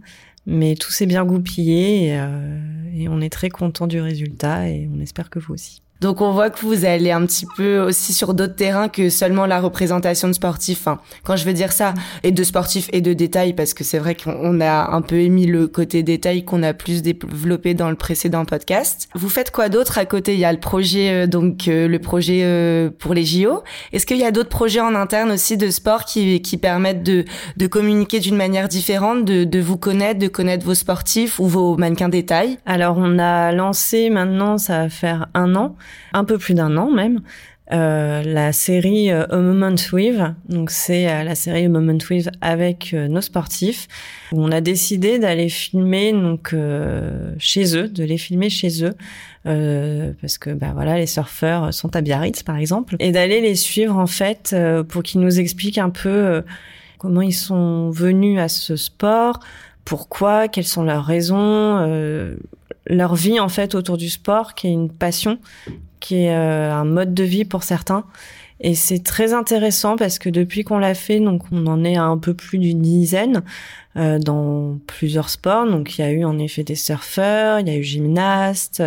mais 0.47 0.75
tout 0.75 0.91
s'est 0.91 1.07
bien 1.07 1.25
goupillé 1.25 2.07
et, 2.07 2.19
euh, 2.19 2.59
et 2.95 3.09
on 3.09 3.21
est 3.21 3.31
très 3.31 3.51
content 3.51 3.87
du 3.87 4.01
résultat 4.01 4.69
et 4.69 4.89
on 4.93 5.01
espère 5.01 5.31
que 5.31 5.39
vous 5.39 5.55
aussi. 5.55 5.84
Donc 6.05 6.21
on 6.21 6.33
voit 6.33 6.51
que 6.51 6.61
vous 6.61 6.85
allez 6.85 7.13
un 7.13 7.25
petit 7.25 7.47
peu 7.57 7.81
aussi 7.81 8.13
sur 8.13 8.35
d'autres 8.35 8.57
terrains 8.57 8.91
que 8.91 9.09
seulement 9.09 9.47
la 9.47 9.59
représentation 9.59 10.29
de 10.29 10.35
sportifs. 10.35 10.81
Enfin, 10.81 11.01
quand 11.23 11.35
je 11.35 11.47
veux 11.47 11.55
dire 11.55 11.73
ça, 11.73 11.95
et 12.23 12.31
de 12.31 12.45
sportifs 12.45 12.91
et 12.93 13.01
de 13.01 13.15
détails, 13.15 13.55
parce 13.55 13.73
que 13.73 13.85
c'est 13.85 13.99
vrai 13.99 14.15
qu'on 14.15 14.61
a 14.61 14.91
un 14.95 15.01
peu 15.01 15.17
émis 15.17 15.47
le 15.47 15.67
côté 15.67 16.03
détail 16.03 16.45
qu'on 16.45 16.63
a 16.63 16.75
plus 16.75 17.01
développé 17.01 17.73
dans 17.73 17.89
le 17.89 17.97
précédent 17.97 18.45
podcast. 18.45 19.09
Vous 19.15 19.31
faites 19.31 19.51
quoi 19.51 19.71
d'autre 19.71 19.97
à 19.97 20.05
côté? 20.05 20.35
Il 20.35 20.41
y 20.41 20.45
a 20.45 20.53
le 20.53 20.61
projet 20.61 21.09
euh, 21.09 21.27
donc 21.27 21.69
euh, 21.69 21.89
le 21.89 21.99
projet 21.99 22.41
euh, 22.43 22.91
pour 22.91 23.15
les 23.15 23.25
JO. 23.25 23.63
Est-ce 23.95 24.05
qu'il 24.05 24.19
y 24.19 24.25
a 24.25 24.31
d'autres 24.31 24.51
projets 24.51 24.81
en 24.81 24.95
interne 24.95 25.31
aussi 25.31 25.57
de 25.57 25.71
sport 25.71 26.05
qui, 26.05 26.43
qui 26.43 26.59
permettent 26.59 27.03
de, 27.03 27.25
de 27.57 27.67
communiquer 27.67 28.21
d'une 28.21 28.37
manière 28.37 28.69
différente, 28.69 29.25
de, 29.25 29.45
de 29.45 29.59
vous 29.59 29.79
connaître, 29.79 30.21
de 30.21 30.29
connaître 30.29 30.67
vos 30.67 30.75
sportifs 30.75 31.41
ou 31.41 31.47
vos 31.47 31.79
mannequins 31.79 32.11
détails 32.11 32.59
Alors 32.67 32.99
on 32.99 33.19
a 33.19 33.53
lancé 33.53 34.11
maintenant, 34.11 34.59
ça 34.59 34.81
va 34.81 34.89
faire 34.91 35.29
un 35.33 35.57
an 35.57 35.77
un 36.13 36.25
peu 36.25 36.39
plus 36.39 36.55
d'un 36.55 36.77
an 36.77 36.91
même, 36.91 37.21
euh, 37.73 38.23
la 38.23 38.53
série 38.53 39.11
euh, 39.11 39.25
A 39.31 39.39
Moment 39.39 39.75
With. 39.91 40.21
Donc 40.51 40.71
c'est 40.71 41.11
euh, 41.11 41.25
la 41.25 41.35
série 41.35 41.65
A 41.65 41.69
Moment 41.71 41.97
With 42.11 42.29
avec 42.43 42.93
nos 42.93 43.23
sportifs. 43.23 43.89
on 44.33 44.53
a 44.53 44.61
décidé 44.61 45.19
d'aller 45.19 45.49
filmer 45.49 46.13
donc 46.13 46.55
chez 47.39 47.77
eux, 47.77 47.89
de 47.89 48.05
les 48.05 48.19
filmer 48.19 48.51
chez 48.51 48.85
eux. 48.85 48.95
parce 50.21 50.37
que 50.37 50.51
bah 50.51 50.73
voilà 50.75 50.99
les 50.99 51.07
surfeurs 51.07 51.73
sont 51.73 51.97
à 51.97 52.03
Biarritz 52.03 52.43
par 52.43 52.57
exemple 52.57 52.97
et 52.99 53.13
d'aller 53.13 53.41
les 53.41 53.55
suivre 53.55 53.97
en 53.97 54.07
fait 54.07 54.55
pour 54.89 55.03
qu'ils 55.03 55.21
nous 55.23 55.41
expliquent 55.41 55.79
un 55.79 55.91
peu 55.91 56.43
comment 56.99 57.23
ils 57.23 57.33
sont 57.33 57.91
venus 57.91 58.39
à 58.41 58.49
ce 58.49 58.77
sport, 58.77 59.41
pourquoi, 59.87 60.49
quelles 60.49 60.67
sont 60.67 60.83
leurs 60.83 61.05
raisons, 61.05 61.79
leur 62.87 63.15
vie 63.15 63.41
en 63.41 63.49
fait 63.49 63.75
autour 63.75 63.97
du 63.97 64.11
sport, 64.11 64.55
qui 64.55 64.67
est 64.67 64.73
une 64.73 64.91
passion, 64.91 65.39
qui 66.05 66.17
est 66.17 66.37
euh, 66.37 66.71
un 66.71 66.85
mode 66.85 67.15
de 67.15 67.25
vie 67.25 67.47
pour 67.47 67.63
certains. 67.63 68.05
Et 68.61 68.75
c'est 68.75 69.03
très 69.03 69.33
intéressant 69.33 69.97
parce 69.97 70.19
que 70.19 70.29
depuis 70.29 70.63
qu'on 70.63 70.79
l'a 70.79 70.95
fait, 70.95 71.19
donc 71.19 71.45
on 71.51 71.67
en 71.67 71.83
est 71.83 71.97
à 71.97 72.05
un 72.05 72.19
peu 72.19 72.35
plus 72.35 72.59
d'une 72.59 72.83
dizaine 72.83 73.43
euh, 73.97 74.19
dans 74.19 74.79
plusieurs 74.87 75.31
sports. 75.31 75.67
Donc 75.67 75.97
il 75.97 76.03
y 76.03 76.05
a 76.05 76.11
eu 76.11 76.25
en 76.27 76.39
effet 76.39 76.63
des 76.63 76.75
surfeurs, 76.75 77.61
il 77.61 77.69
y 77.69 77.71
a 77.71 77.77
eu 77.77 77.83
gymnastes, 77.83 78.83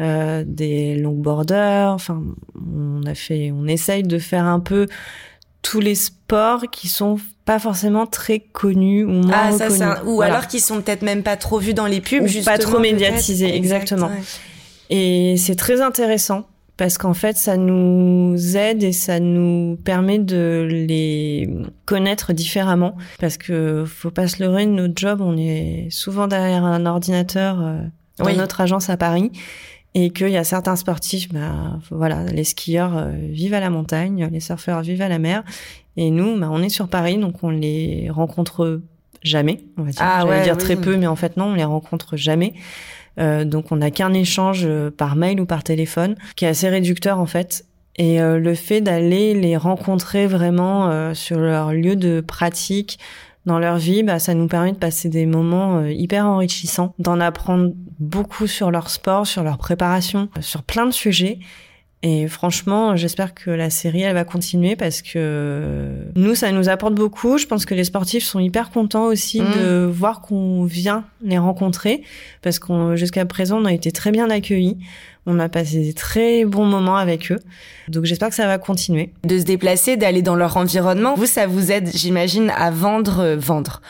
euh, 0.00 0.44
des 0.46 0.96
longboarders. 0.96 1.94
Enfin, 1.94 2.22
on 2.54 3.06
a 3.06 3.14
fait, 3.14 3.52
on 3.54 3.66
essaye 3.66 4.02
de 4.02 4.18
faire 4.18 4.44
un 4.44 4.60
peu 4.60 4.86
tous 5.62 5.80
les 5.80 5.94
sports 5.94 6.64
qui 6.70 6.88
sont 6.88 7.18
pas 7.46 7.58
forcément 7.58 8.06
très 8.06 8.38
connus 8.38 9.04
ou 9.04 9.12
moins 9.12 9.50
ah, 9.50 9.70
ça, 9.70 10.04
ou 10.04 10.20
alors 10.20 10.46
qui 10.46 10.60
sont 10.60 10.82
peut-être 10.82 11.02
même 11.02 11.22
pas 11.22 11.36
trop 11.36 11.58
vus 11.58 11.74
dans 11.74 11.86
les 11.86 12.02
pubs, 12.02 12.22
ou 12.22 12.44
pas 12.44 12.58
trop 12.58 12.78
médiatisés, 12.78 13.56
exactement. 13.56 14.10
Et 14.90 15.36
c'est 15.38 15.54
très 15.54 15.80
intéressant 15.80 16.49
parce 16.80 16.96
qu'en 16.96 17.12
fait, 17.12 17.36
ça 17.36 17.58
nous 17.58 18.56
aide 18.56 18.82
et 18.82 18.92
ça 18.92 19.20
nous 19.20 19.76
permet 19.84 20.18
de 20.18 20.66
les 20.66 21.46
connaître 21.84 22.32
différemment. 22.32 22.96
Parce 23.18 23.36
que 23.36 23.84
faut 23.84 24.10
pas 24.10 24.28
se 24.28 24.42
leurrer, 24.42 24.64
notre 24.64 24.94
job, 24.96 25.20
on 25.20 25.36
est 25.36 25.88
souvent 25.90 26.26
derrière 26.26 26.64
un 26.64 26.86
ordinateur 26.86 27.60
euh, 27.60 27.82
dans 28.16 28.32
notre 28.32 28.62
agence 28.62 28.88
à 28.88 28.96
Paris. 28.96 29.30
Et 29.92 30.08
qu'il 30.08 30.30
y 30.30 30.38
a 30.38 30.44
certains 30.44 30.76
sportifs, 30.76 31.30
bah, 31.30 31.78
voilà, 31.90 32.24
les 32.24 32.44
skieurs 32.44 32.96
euh, 32.96 33.10
vivent 33.28 33.52
à 33.52 33.60
la 33.60 33.68
montagne, 33.68 34.30
les 34.32 34.40
surfeurs 34.40 34.80
vivent 34.80 35.02
à 35.02 35.10
la 35.10 35.18
mer, 35.18 35.44
et 35.98 36.10
nous, 36.10 36.40
bah, 36.40 36.48
on 36.50 36.62
est 36.62 36.70
sur 36.70 36.88
Paris, 36.88 37.18
donc 37.18 37.42
on 37.42 37.50
les 37.50 38.08
rencontre 38.08 38.80
jamais, 39.22 39.60
on 39.76 39.82
va 39.82 39.90
dire. 39.90 40.00
Ah, 40.02 40.26
ouais, 40.26 40.42
dire 40.42 40.56
très 40.56 40.76
peu, 40.76 40.96
mais 40.96 41.06
en 41.06 41.16
fait 41.16 41.36
non, 41.36 41.46
on 41.46 41.54
les 41.54 41.64
rencontre 41.64 42.16
jamais. 42.16 42.54
Euh, 43.18 43.44
donc 43.44 43.72
on 43.72 43.76
n'a 43.76 43.90
qu'un 43.90 44.12
échange 44.12 44.62
euh, 44.64 44.90
par 44.90 45.16
mail 45.16 45.40
ou 45.40 45.46
par 45.46 45.62
téléphone, 45.62 46.16
qui 46.36 46.44
est 46.44 46.48
assez 46.48 46.68
réducteur 46.68 47.18
en 47.18 47.26
fait. 47.26 47.66
Et 47.96 48.20
euh, 48.20 48.38
le 48.38 48.54
fait 48.54 48.80
d'aller 48.80 49.34
les 49.34 49.56
rencontrer 49.56 50.26
vraiment 50.26 51.14
sur 51.14 51.38
leur 51.38 51.72
lieu 51.72 51.96
de 51.96 52.20
pratique, 52.20 52.98
dans 53.46 53.58
leur 53.58 53.78
vie, 53.78 54.02
bah, 54.02 54.18
ça 54.18 54.34
nous 54.34 54.48
permet 54.48 54.72
de 54.72 54.76
passer 54.76 55.08
des 55.08 55.24
moments 55.24 55.84
hyper 55.86 56.26
enrichissants, 56.26 56.94
d'en 56.98 57.20
apprendre 57.20 57.72
beaucoup 57.98 58.46
sur 58.46 58.70
leur 58.70 58.90
sport, 58.90 59.26
sur 59.26 59.42
leur 59.42 59.56
préparation, 59.56 60.28
sur 60.40 60.62
plein 60.62 60.84
de 60.84 60.90
sujets. 60.90 61.38
Et 62.02 62.28
franchement, 62.28 62.96
j'espère 62.96 63.34
que 63.34 63.50
la 63.50 63.68
série, 63.68 64.00
elle 64.00 64.14
va 64.14 64.24
continuer 64.24 64.74
parce 64.74 65.02
que 65.02 65.90
nous, 66.16 66.34
ça 66.34 66.50
nous 66.50 66.70
apporte 66.70 66.94
beaucoup. 66.94 67.36
Je 67.36 67.46
pense 67.46 67.66
que 67.66 67.74
les 67.74 67.84
sportifs 67.84 68.24
sont 68.24 68.40
hyper 68.40 68.70
contents 68.70 69.04
aussi 69.04 69.42
mmh. 69.42 69.52
de 69.58 69.84
voir 69.84 70.22
qu'on 70.22 70.64
vient 70.64 71.04
les 71.22 71.36
rencontrer 71.36 72.02
parce 72.40 72.58
qu'on 72.58 72.96
jusqu'à 72.96 73.26
présent, 73.26 73.60
on 73.60 73.66
a 73.66 73.72
été 73.72 73.92
très 73.92 74.12
bien 74.12 74.30
accueillis. 74.30 74.78
On 75.26 75.38
a 75.38 75.50
passé 75.50 75.82
des 75.82 75.92
très 75.92 76.46
bons 76.46 76.64
moments 76.64 76.96
avec 76.96 77.30
eux. 77.30 77.38
Donc 77.88 78.06
j'espère 78.06 78.30
que 78.30 78.34
ça 78.34 78.46
va 78.46 78.56
continuer. 78.56 79.12
De 79.24 79.38
se 79.38 79.44
déplacer, 79.44 79.98
d'aller 79.98 80.22
dans 80.22 80.36
leur 80.36 80.56
environnement, 80.56 81.14
vous, 81.14 81.26
ça 81.26 81.46
vous 81.46 81.70
aide, 81.70 81.90
j'imagine, 81.94 82.50
à 82.56 82.70
vendre, 82.70 83.36
vendre 83.38 83.82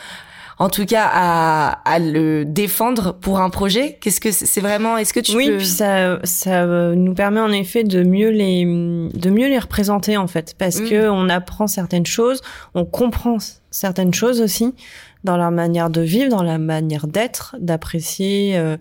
en 0.61 0.69
tout 0.69 0.85
cas 0.85 1.09
à, 1.11 1.81
à 1.91 1.97
le 1.97 2.45
défendre 2.45 3.15
pour 3.19 3.39
un 3.39 3.49
projet? 3.49 3.97
Qu'est-ce 3.99 4.21
que 4.21 4.31
c'est 4.31 4.61
vraiment 4.61 4.95
Est-ce 4.95 5.11
que 5.11 5.19
tu 5.19 5.35
oui, 5.35 5.49
puis 5.57 5.65
ça 5.65 6.19
ça 6.23 6.65
euh, 6.65 6.93
nous 6.93 7.15
permet 7.15 7.39
en 7.39 7.51
effet 7.51 7.83
de 7.83 8.03
mieux 8.03 8.29
les 8.29 8.63
de 8.63 9.29
mieux 9.31 9.47
les 9.47 9.57
représenter 9.57 10.17
en 10.17 10.27
fait 10.27 10.53
parce 10.59 10.79
mmh. 10.79 10.89
que 10.89 11.09
on 11.09 11.29
apprend 11.29 11.65
certaines 11.65 12.05
choses, 12.05 12.41
on 12.75 12.85
comprend 12.85 13.37
certaines 13.71 14.13
choses 14.13 14.39
aussi 14.39 14.75
dans 15.23 15.35
leur 15.35 15.49
manière 15.49 15.89
de 15.89 16.01
vivre, 16.01 16.29
dans 16.29 16.43
la 16.43 16.59
manière 16.59 17.07
d'être, 17.07 17.55
d'apprécier 17.59 18.55
euh, 18.55 18.77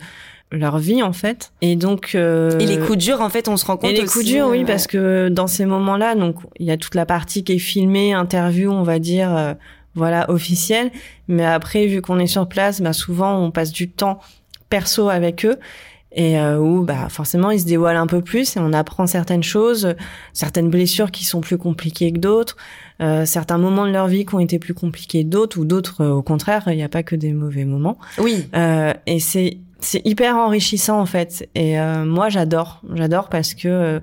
leur 0.52 0.78
vie 0.78 1.02
en 1.02 1.14
fait. 1.14 1.52
Et 1.62 1.76
donc 1.76 2.12
euh, 2.14 2.58
et 2.58 2.66
les 2.66 2.78
coups 2.78 2.98
durs 2.98 3.22
en 3.22 3.30
fait, 3.30 3.48
on 3.48 3.56
se 3.56 3.64
rend 3.64 3.78
compte. 3.78 3.90
Et 3.90 3.94
les 3.94 4.04
coups 4.04 4.26
durs, 4.26 4.48
oui, 4.48 4.64
parce 4.66 4.86
que 4.86 5.30
dans 5.30 5.46
ces 5.46 5.64
moments-là, 5.64 6.14
donc 6.14 6.36
il 6.58 6.66
y 6.66 6.70
a 6.70 6.76
toute 6.76 6.94
la 6.94 7.06
partie 7.06 7.42
qui 7.42 7.54
est 7.54 7.58
filmée, 7.58 8.12
interview, 8.12 8.70
on 8.70 8.82
va 8.82 8.98
dire, 8.98 9.34
euh, 9.34 9.54
voilà, 9.94 10.30
officielle. 10.30 10.90
Mais 11.28 11.44
après, 11.44 11.86
vu 11.86 12.02
qu'on 12.02 12.18
est 12.18 12.26
sur 12.26 12.48
place, 12.48 12.80
bah 12.80 12.92
souvent 12.92 13.38
on 13.38 13.50
passe 13.50 13.72
du 13.72 13.90
temps 13.90 14.20
perso 14.68 15.08
avec 15.08 15.44
eux 15.44 15.58
et 16.12 16.38
euh, 16.38 16.58
où 16.58 16.82
bah 16.82 17.08
forcément 17.08 17.50
ils 17.50 17.60
se 17.60 17.66
dévoilent 17.66 17.96
un 17.96 18.06
peu 18.06 18.20
plus 18.20 18.56
et 18.56 18.60
on 18.60 18.72
apprend 18.72 19.06
certaines 19.06 19.42
choses, 19.42 19.94
certaines 20.32 20.68
blessures 20.68 21.10
qui 21.10 21.24
sont 21.24 21.40
plus 21.40 21.56
compliquées 21.58 22.12
que 22.12 22.18
d'autres, 22.18 22.56
euh, 23.00 23.24
certains 23.24 23.58
moments 23.58 23.86
de 23.86 23.92
leur 23.92 24.08
vie 24.08 24.26
qui 24.26 24.34
ont 24.34 24.40
été 24.40 24.58
plus 24.58 24.74
compliqués 24.74 25.24
que 25.24 25.28
d'autres 25.28 25.58
ou 25.58 25.64
d'autres 25.64 26.06
au 26.06 26.22
contraire, 26.22 26.64
il 26.66 26.76
n'y 26.76 26.82
a 26.82 26.88
pas 26.88 27.02
que 27.02 27.16
des 27.16 27.32
mauvais 27.32 27.64
moments. 27.64 27.98
Oui. 28.18 28.46
Euh, 28.54 28.92
et 29.06 29.20
c'est 29.20 29.58
c'est 29.80 30.06
hyper 30.06 30.36
enrichissant 30.36 31.00
en 31.00 31.06
fait. 31.06 31.48
Et 31.54 31.80
euh, 31.80 32.04
moi 32.04 32.28
j'adore, 32.28 32.80
j'adore 32.94 33.28
parce 33.28 33.54
que 33.54 33.68
euh, 33.68 34.00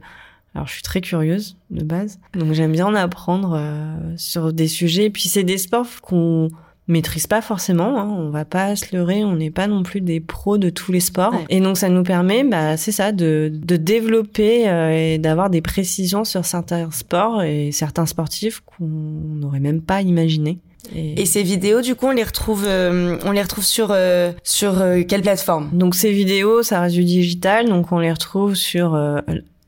alors 0.56 0.68
je 0.68 0.74
suis 0.74 0.84
très 0.84 1.02
curieuse 1.02 1.58
de 1.70 1.84
base, 1.84 2.20
donc 2.34 2.54
j'aime 2.54 2.72
bien 2.72 2.88
en 2.88 2.96
apprendre 2.96 3.56
euh, 3.58 3.96
sur 4.18 4.54
des 4.54 4.68
sujets. 4.68 5.06
Et 5.06 5.10
puis 5.10 5.30
c'est 5.30 5.44
des 5.44 5.58
sports 5.58 5.88
qu'on 6.02 6.50
maîtrise 6.88 7.28
pas 7.28 7.42
forcément. 7.42 8.00
Hein, 8.00 8.08
on 8.10 8.30
va 8.30 8.46
pas 8.46 8.76
se 8.76 8.96
leurrer, 8.96 9.24
on 9.24 9.36
n'est 9.36 9.52
pas 9.52 9.68
non 9.68 9.84
plus 9.84 10.02
des 10.02 10.20
pros 10.20 10.58
de 10.58 10.70
tous 10.70 10.92
les 10.92 11.00
sports. 11.00 11.36
Et 11.50 11.60
donc 11.60 11.78
ça 11.78 11.90
nous 11.90 12.04
permet, 12.04 12.44
bah, 12.44 12.78
c'est 12.78 12.92
ça, 12.92 13.12
de, 13.12 13.52
de 13.54 13.76
développer 13.76 14.64
et 14.94 15.18
d'avoir 15.18 15.50
des 15.50 15.62
précisions 15.62 16.24
sur 16.24 16.46
certains 16.46 16.90
sports 16.92 17.44
et 17.44 17.72
certains 17.72 18.06
sportifs 18.06 18.62
qu'on 18.62 18.88
n'aurait 18.88 19.60
même 19.60 19.82
pas 19.82 20.02
imaginé. 20.02 20.60
Et... 20.96 21.26
ces 21.26 21.44
vidéos, 21.44 21.82
du 21.82 21.96
coup, 21.96 22.06
on 22.08 22.12
les 22.12 22.24
retrouve, 22.24 22.64
euh, 22.66 23.18
on 23.26 23.32
les 23.32 23.42
retrouve 23.42 23.66
sur 23.66 23.90
euh, 23.92 24.32
sur 24.44 24.82
euh, 24.82 25.04
quelle 25.08 25.22
plateforme? 25.22 25.70
Donc 25.74 25.96
ces 25.96 26.12
vidéos, 26.12 26.64
ça 26.64 26.80
reste 26.82 26.96
du 26.96 27.04
digital, 27.04 27.68
donc 27.68 27.92
on 27.92 28.00
les 28.00 28.12
retrouve 28.12 28.56
sur 28.56 28.98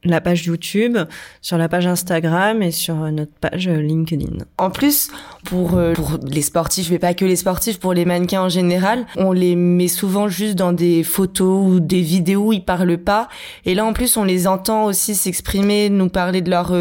la 0.04 0.22
page 0.22 0.46
YouTube, 0.46 0.98
sur 1.42 1.58
la 1.58 1.68
page 1.68 1.88
Instagram 1.88 2.62
et 2.62 2.72
sur 2.72 2.96
notre 2.96 3.34
page 3.34 3.68
LinkedIn. 3.68 4.46
En 4.58 4.70
plus, 4.70 5.10
pour, 5.44 5.76
euh, 5.76 5.94
pour 5.94 6.18
les 6.24 6.42
sportifs, 6.42 6.90
mais 6.90 7.00
pas 7.00 7.14
que 7.14 7.26
les 7.26 7.36
sportifs, 7.36 7.80
pour 7.80 7.94
les 7.94 8.06
mannequins 8.06 8.42
en 8.42 8.50
général, 8.50 9.06
on 9.18 9.32
les 9.32 9.56
met 9.56 9.88
souvent 9.88 10.28
juste 10.28 10.56
dans 10.56 10.72
des 10.72 11.04
photos 11.04 11.66
ou 11.68 11.80
des 11.80 12.02
vidéos 12.02 12.48
où 12.48 12.54
ils 12.54 12.64
parlent 12.64 12.98
pas. 12.98 13.28
Et 13.66 13.76
là, 13.76 13.86
en 13.86 13.94
plus, 13.94 14.18
on 14.18 14.24
les 14.24 14.48
entend 14.48 14.86
aussi 14.86 15.16
s'exprimer, 15.16 15.90
nous 15.90 16.10
parler 16.10 16.42
de 16.42 16.50
leurs 16.50 16.74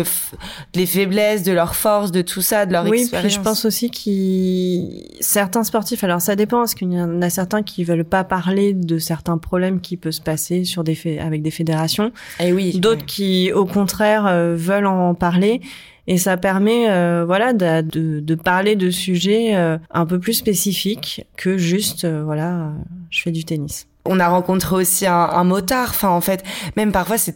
les 0.74 0.87
faiblesses, 0.87 1.42
de 1.42 1.52
leurs 1.52 1.74
forces, 1.74 2.12
de 2.12 2.22
tout 2.22 2.42
ça, 2.42 2.66
de 2.66 2.72
leur 2.72 2.85
oui, 2.85 3.00
expérience. 3.00 3.33
Oui, 3.33 3.37
je 3.37 3.40
pense 3.40 3.64
aussi 3.64 3.90
que 3.90 5.22
certains 5.22 5.64
sportifs, 5.64 6.04
alors 6.04 6.20
ça 6.20 6.37
dépend, 6.37 6.59
parce 6.59 6.74
qu'il 6.74 6.92
y 6.92 7.00
en 7.00 7.20
a 7.22 7.31
certains 7.31 7.62
qui 7.62 7.85
veulent 7.85 8.04
pas 8.04 8.24
parler 8.24 8.74
de 8.74 8.98
certains 8.98 9.38
problèmes 9.38 9.81
qui 9.81 9.96
peuvent 9.96 10.12
se 10.12 10.20
passer 10.20 10.64
sur 10.64 10.85
des 10.85 10.98
avec 11.18 11.42
des 11.42 11.50
fédérations? 11.50 12.12
Et 12.40 12.48
eh 12.48 12.52
oui. 12.52 12.78
D'autres 12.78 13.07
qui, 13.09 13.53
au 13.53 13.64
contraire, 13.64 14.27
euh, 14.27 14.55
veulent 14.57 14.87
en 14.87 15.14
parler. 15.14 15.61
Et 16.07 16.16
ça 16.16 16.37
permet, 16.37 16.88
euh, 16.88 17.25
voilà, 17.27 17.53
de, 17.53 17.83
de, 17.83 18.21
de, 18.21 18.35
parler 18.35 18.77
de 18.77 18.90
sujets 18.90 19.57
euh, 19.57 19.77
un 19.90 20.07
peu 20.07 20.18
plus 20.21 20.35
spécifiques 20.35 21.27
que 21.37 21.59
juste, 21.59 22.07
voilà, 22.07 22.71
je 23.11 23.21
fais 23.21 23.33
du 23.33 23.44
tennis. 23.44 23.88
On 24.07 24.21
a 24.21 24.29
rencontré 24.29 24.77
aussi 24.77 25.07
un, 25.07 25.12
un 25.14 25.44
motard. 25.44 25.90
Enfin, 25.90 26.09
en 26.09 26.23
fait, 26.23 26.44
même 26.77 26.92
parfois, 26.92 27.18
c'est 27.18 27.35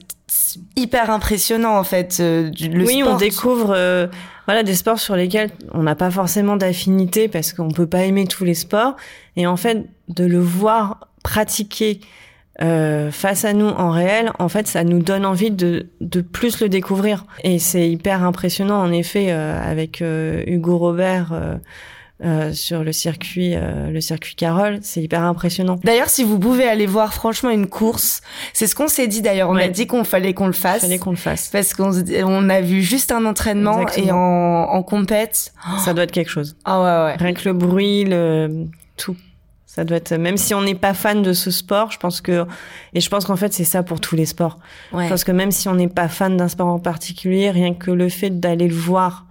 hyper 0.76 1.10
impressionnant, 1.10 1.76
en 1.76 1.84
fait. 1.84 2.16
le 2.20 2.50
oui, 2.86 3.00
sport. 3.00 3.14
on 3.14 3.16
découvre, 3.18 4.08
voilà, 4.46 4.62
des 4.62 4.74
sports 4.74 5.00
sur 5.00 5.16
lesquels 5.16 5.50
on 5.72 5.82
n'a 5.82 5.94
pas 5.94 6.10
forcément 6.10 6.56
d'affinité 6.56 7.28
parce 7.28 7.52
qu'on 7.52 7.72
peut 7.72 7.86
pas 7.86 8.04
aimer 8.04 8.26
tous 8.26 8.44
les 8.44 8.54
sports. 8.54 8.96
Et 9.36 9.46
en 9.46 9.58
fait, 9.58 9.86
de 10.08 10.24
le 10.24 10.38
voir 10.38 11.08
pratiquer 11.22 12.00
euh, 12.60 13.10
face 13.10 13.44
à 13.44 13.54
nous 13.54 13.66
en 13.68 13.90
réel, 13.90 14.30
en 14.38 14.48
fait, 14.48 14.66
ça 14.66 14.84
nous 14.84 15.00
donne 15.00 15.24
envie 15.24 15.50
de, 15.50 15.86
de 16.00 16.20
plus 16.20 16.60
le 16.60 16.68
découvrir. 16.68 17.24
Et 17.44 17.58
c'est 17.58 17.88
hyper 17.88 18.22
impressionnant, 18.22 18.80
en 18.80 18.92
effet, 18.92 19.28
euh, 19.30 19.58
avec 19.62 20.02
euh, 20.02 20.42
Hugo 20.46 20.76
Robert. 20.78 21.32
Euh, 21.32 22.52
sur 22.52 22.84
le 22.84 22.92
circuit, 22.92 23.56
le 23.56 24.00
circuit 24.00 24.36
Carole, 24.36 24.78
c'est 24.82 25.02
hyper 25.02 25.22
impressionnant. 25.24 25.80
D'ailleurs, 25.82 26.08
si 26.08 26.22
vous 26.22 26.38
pouvez 26.38 26.68
aller 26.68 26.86
voir 26.86 27.14
franchement 27.14 27.50
une 27.50 27.66
course, 27.66 28.20
c'est 28.52 28.68
ce 28.68 28.76
qu'on 28.76 28.86
s'est 28.86 29.08
dit 29.08 29.22
d'ailleurs. 29.22 29.50
On 29.50 29.56
a 29.56 29.66
dit 29.66 29.88
qu'on 29.88 30.04
fallait 30.04 30.32
qu'on 30.32 30.46
le 30.46 30.52
fasse. 30.52 30.82
Fallait 30.82 31.00
qu'on 31.00 31.10
le 31.10 31.16
fasse. 31.16 31.48
Parce 31.48 31.74
qu'on 31.74 31.90
on 32.24 32.48
a 32.48 32.60
vu 32.60 32.80
juste 32.80 33.10
un 33.10 33.26
entraînement 33.26 33.80
Exactement. 33.82 34.06
et 34.06 34.12
en, 34.12 34.76
en 34.78 34.82
compète. 34.84 35.52
Ça 35.84 35.94
doit 35.94 36.04
être 36.04 36.12
quelque 36.12 36.30
chose. 36.30 36.54
Ah 36.64 36.78
ouais 36.80 37.06
ouais. 37.10 37.16
Rien 37.18 37.34
que 37.34 37.48
le 37.48 37.54
bruit, 37.54 38.04
le 38.04 38.66
tout. 38.96 39.16
Ça 39.74 39.84
doit 39.84 39.96
être, 39.96 40.12
même 40.12 40.36
si 40.36 40.52
on 40.52 40.60
n'est 40.60 40.74
pas 40.74 40.92
fan 40.92 41.22
de 41.22 41.32
ce 41.32 41.50
sport, 41.50 41.90
je 41.92 41.98
pense 41.98 42.20
que, 42.20 42.44
et 42.92 43.00
je 43.00 43.08
pense 43.08 43.24
qu'en 43.24 43.36
fait, 43.36 43.54
c'est 43.54 43.64
ça 43.64 43.82
pour 43.82 44.00
tous 44.00 44.16
les 44.16 44.26
sports. 44.26 44.58
Ouais. 44.92 45.04
Je 45.04 45.08
pense 45.08 45.24
que 45.24 45.32
même 45.32 45.50
si 45.50 45.66
on 45.66 45.74
n'est 45.74 45.88
pas 45.88 46.08
fan 46.08 46.36
d'un 46.36 46.48
sport 46.48 46.66
en 46.66 46.78
particulier, 46.78 47.50
rien 47.50 47.72
que 47.72 47.90
le 47.90 48.10
fait 48.10 48.38
d'aller 48.38 48.68
le 48.68 48.74
voir 48.74 49.24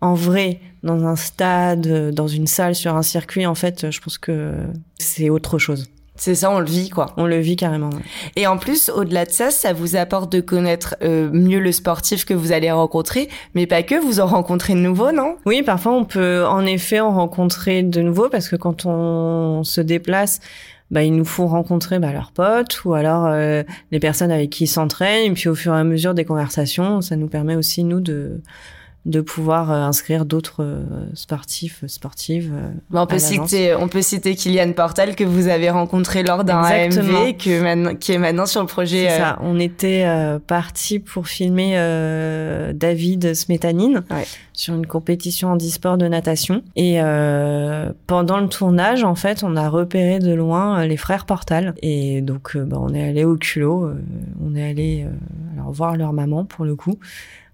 en 0.00 0.14
vrai, 0.14 0.58
dans 0.82 1.04
un 1.06 1.14
stade, 1.14 2.10
dans 2.12 2.26
une 2.26 2.48
salle, 2.48 2.74
sur 2.74 2.96
un 2.96 3.02
circuit, 3.02 3.46
en 3.46 3.54
fait, 3.54 3.92
je 3.92 4.00
pense 4.00 4.18
que 4.18 4.52
c'est 4.98 5.30
autre 5.30 5.60
chose. 5.60 5.88
C'est 6.18 6.34
ça, 6.34 6.50
on 6.50 6.58
le 6.58 6.66
vit, 6.66 6.90
quoi. 6.90 7.06
On 7.16 7.26
le 7.26 7.38
vit 7.38 7.54
carrément. 7.54 7.90
Ouais. 7.90 8.02
Et 8.34 8.46
en 8.46 8.58
plus, 8.58 8.90
au-delà 8.90 9.24
de 9.24 9.30
ça, 9.30 9.50
ça 9.50 9.72
vous 9.72 9.94
apporte 9.94 10.30
de 10.32 10.40
connaître 10.40 10.96
euh, 11.02 11.30
mieux 11.32 11.60
le 11.60 11.70
sportif 11.70 12.24
que 12.24 12.34
vous 12.34 12.50
allez 12.50 12.70
rencontrer, 12.72 13.28
mais 13.54 13.66
pas 13.66 13.84
que, 13.84 13.94
vous 13.94 14.18
en 14.18 14.26
rencontrez 14.26 14.74
de 14.74 14.80
nouveaux, 14.80 15.12
non? 15.12 15.36
Oui, 15.46 15.62
parfois 15.62 15.92
on 15.92 16.04
peut 16.04 16.44
en 16.44 16.66
effet 16.66 16.98
en 16.98 17.12
rencontrer 17.12 17.84
de 17.84 18.02
nouveaux, 18.02 18.28
parce 18.28 18.48
que 18.48 18.56
quand 18.56 18.84
on 18.84 19.62
se 19.62 19.80
déplace, 19.80 20.40
bah, 20.90 21.04
il 21.04 21.14
nous 21.14 21.24
faut 21.24 21.46
rencontrer 21.46 22.00
bah, 22.00 22.12
leurs 22.12 22.32
potes 22.32 22.84
ou 22.84 22.94
alors 22.94 23.26
euh, 23.26 23.62
les 23.92 24.00
personnes 24.00 24.32
avec 24.32 24.50
qui 24.50 24.64
ils 24.64 24.68
s'entraînent. 24.68 25.30
Et 25.30 25.34
puis 25.34 25.48
au 25.48 25.54
fur 25.54 25.74
et 25.74 25.78
à 25.78 25.84
mesure 25.84 26.14
des 26.14 26.24
conversations, 26.24 27.00
ça 27.00 27.14
nous 27.14 27.28
permet 27.28 27.54
aussi, 27.54 27.84
nous, 27.84 28.00
de 28.00 28.40
de 29.06 29.20
pouvoir 29.20 29.70
euh, 29.70 29.76
inscrire 29.76 30.24
d'autres 30.24 30.62
euh, 30.62 30.82
sportifs, 31.14 31.84
sportives. 31.86 32.52
Euh, 32.52 32.70
on 32.92 33.06
peut 33.06 33.18
citer, 33.18 33.74
on 33.74 33.88
peut 33.88 34.02
citer 34.02 34.34
Kylian 34.34 34.72
Portal 34.72 35.14
que 35.14 35.24
vous 35.24 35.48
avez 35.48 35.70
rencontré 35.70 36.22
lors 36.22 36.44
d'un 36.44 36.58
AMV, 36.58 37.36
que 37.38 37.62
maintenant, 37.62 37.94
qui 37.94 38.12
est 38.12 38.18
maintenant 38.18 38.44
sur 38.44 38.60
le 38.60 38.66
projet. 38.66 39.08
C'est 39.08 39.18
ça. 39.18 39.38
On 39.40 39.58
était 39.58 40.04
euh, 40.04 40.38
parti 40.38 40.98
pour 40.98 41.26
filmer 41.26 41.74
euh, 41.76 42.72
David 42.74 43.34
Smetanine 43.34 44.02
ouais. 44.10 44.26
sur 44.52 44.74
une 44.74 44.86
compétition 44.86 45.52
en 45.52 45.56
e-sport 45.56 45.96
de 45.96 46.06
natation. 46.06 46.62
Et 46.76 46.98
pendant 48.06 48.40
le 48.40 48.48
tournage, 48.48 49.04
en 49.04 49.14
fait, 49.14 49.42
on 49.42 49.56
a 49.56 49.68
repéré 49.68 50.18
de 50.18 50.34
loin 50.34 50.84
les 50.84 50.96
frères 50.96 51.24
Portal. 51.24 51.74
Et 51.82 52.20
donc, 52.20 52.56
bah, 52.56 52.78
on 52.80 52.92
est 52.92 53.08
allé 53.08 53.24
au 53.24 53.36
culot. 53.36 53.90
on 54.44 54.54
est 54.54 54.68
allé 54.68 55.06
alors 55.56 55.72
voir 55.72 55.96
leur 55.96 56.12
maman 56.12 56.44
pour 56.44 56.64
le 56.64 56.76
coup. 56.76 56.98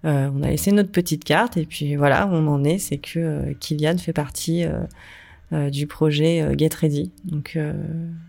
Euh, 0.05 0.29
on 0.35 0.43
a 0.43 0.47
laissé 0.47 0.71
notre 0.71 0.91
petite 0.91 1.23
carte 1.23 1.57
et 1.57 1.65
puis 1.65 1.95
voilà, 1.95 2.27
on 2.31 2.47
en 2.47 2.63
est, 2.63 2.77
c'est 2.77 2.97
que 2.97 3.19
euh, 3.19 3.53
Kylian 3.59 3.97
fait 3.97 4.13
partie 4.13 4.63
euh, 5.51 5.69
du 5.69 5.87
projet 5.87 6.47
Get 6.57 6.69
Ready. 6.79 7.11
Donc 7.23 7.57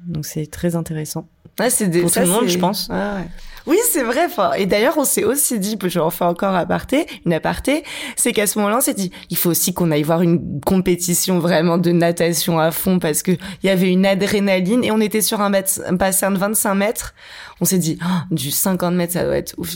donc 0.07 0.25
c'est 0.25 0.47
très 0.47 0.77
intéressant. 0.77 1.29
Ouais, 1.59 1.71
c'est 1.71 1.89
des, 1.89 2.03
pour 2.03 2.11
ça, 2.11 2.23
tout 2.23 2.29
le 2.29 2.33
monde, 2.35 2.49
je 2.49 2.59
pense. 2.59 2.89
Ouais, 2.89 2.97
ouais. 2.97 3.29
Oui, 3.67 3.79
c'est 3.91 4.03
vrai. 4.03 4.27
Enfin, 4.27 4.53
et 4.53 4.67
d'ailleurs, 4.67 4.97
on 4.99 5.05
s'est 5.05 5.25
aussi 5.25 5.59
dit, 5.59 5.77
je 5.83 5.99
en 5.99 6.11
fais 6.11 6.25
encore 6.25 6.55
aparté, 6.55 7.07
une 7.25 7.33
aparté, 7.33 7.83
c'est 8.15 8.33
qu'à 8.33 8.47
ce 8.47 8.59
moment-là, 8.59 8.77
on 8.77 8.81
s'est 8.81 8.95
dit, 8.95 9.11
il 9.31 9.37
faut 9.37 9.51
aussi 9.51 9.73
qu'on 9.73 9.91
aille 9.91 10.03
voir 10.03 10.23
une 10.23 10.61
compétition 10.61 11.39
vraiment 11.39 11.79
de 11.79 11.91
natation 11.91 12.59
à 12.59 12.71
fond 12.71 12.99
parce 12.99 13.23
que 13.23 13.33
il 13.33 13.67
y 13.67 13.71
avait 13.71 13.91
une 13.91 14.07
adrénaline 14.07 14.85
et 14.85 14.93
on 14.93 15.01
était 15.01 15.23
sur 15.23 15.41
un, 15.41 15.53
un 15.53 15.93
bassin 15.95 16.31
de 16.31 16.39
25 16.39 16.75
mètres. 16.75 17.15
On 17.61 17.65
s'est 17.65 17.79
dit, 17.79 17.99
oh, 18.05 18.35
du 18.35 18.51
50 18.51 18.95
mètres, 18.95 19.15
ça 19.15 19.25
doit 19.25 19.37
être 19.37 19.55
ouf. 19.57 19.75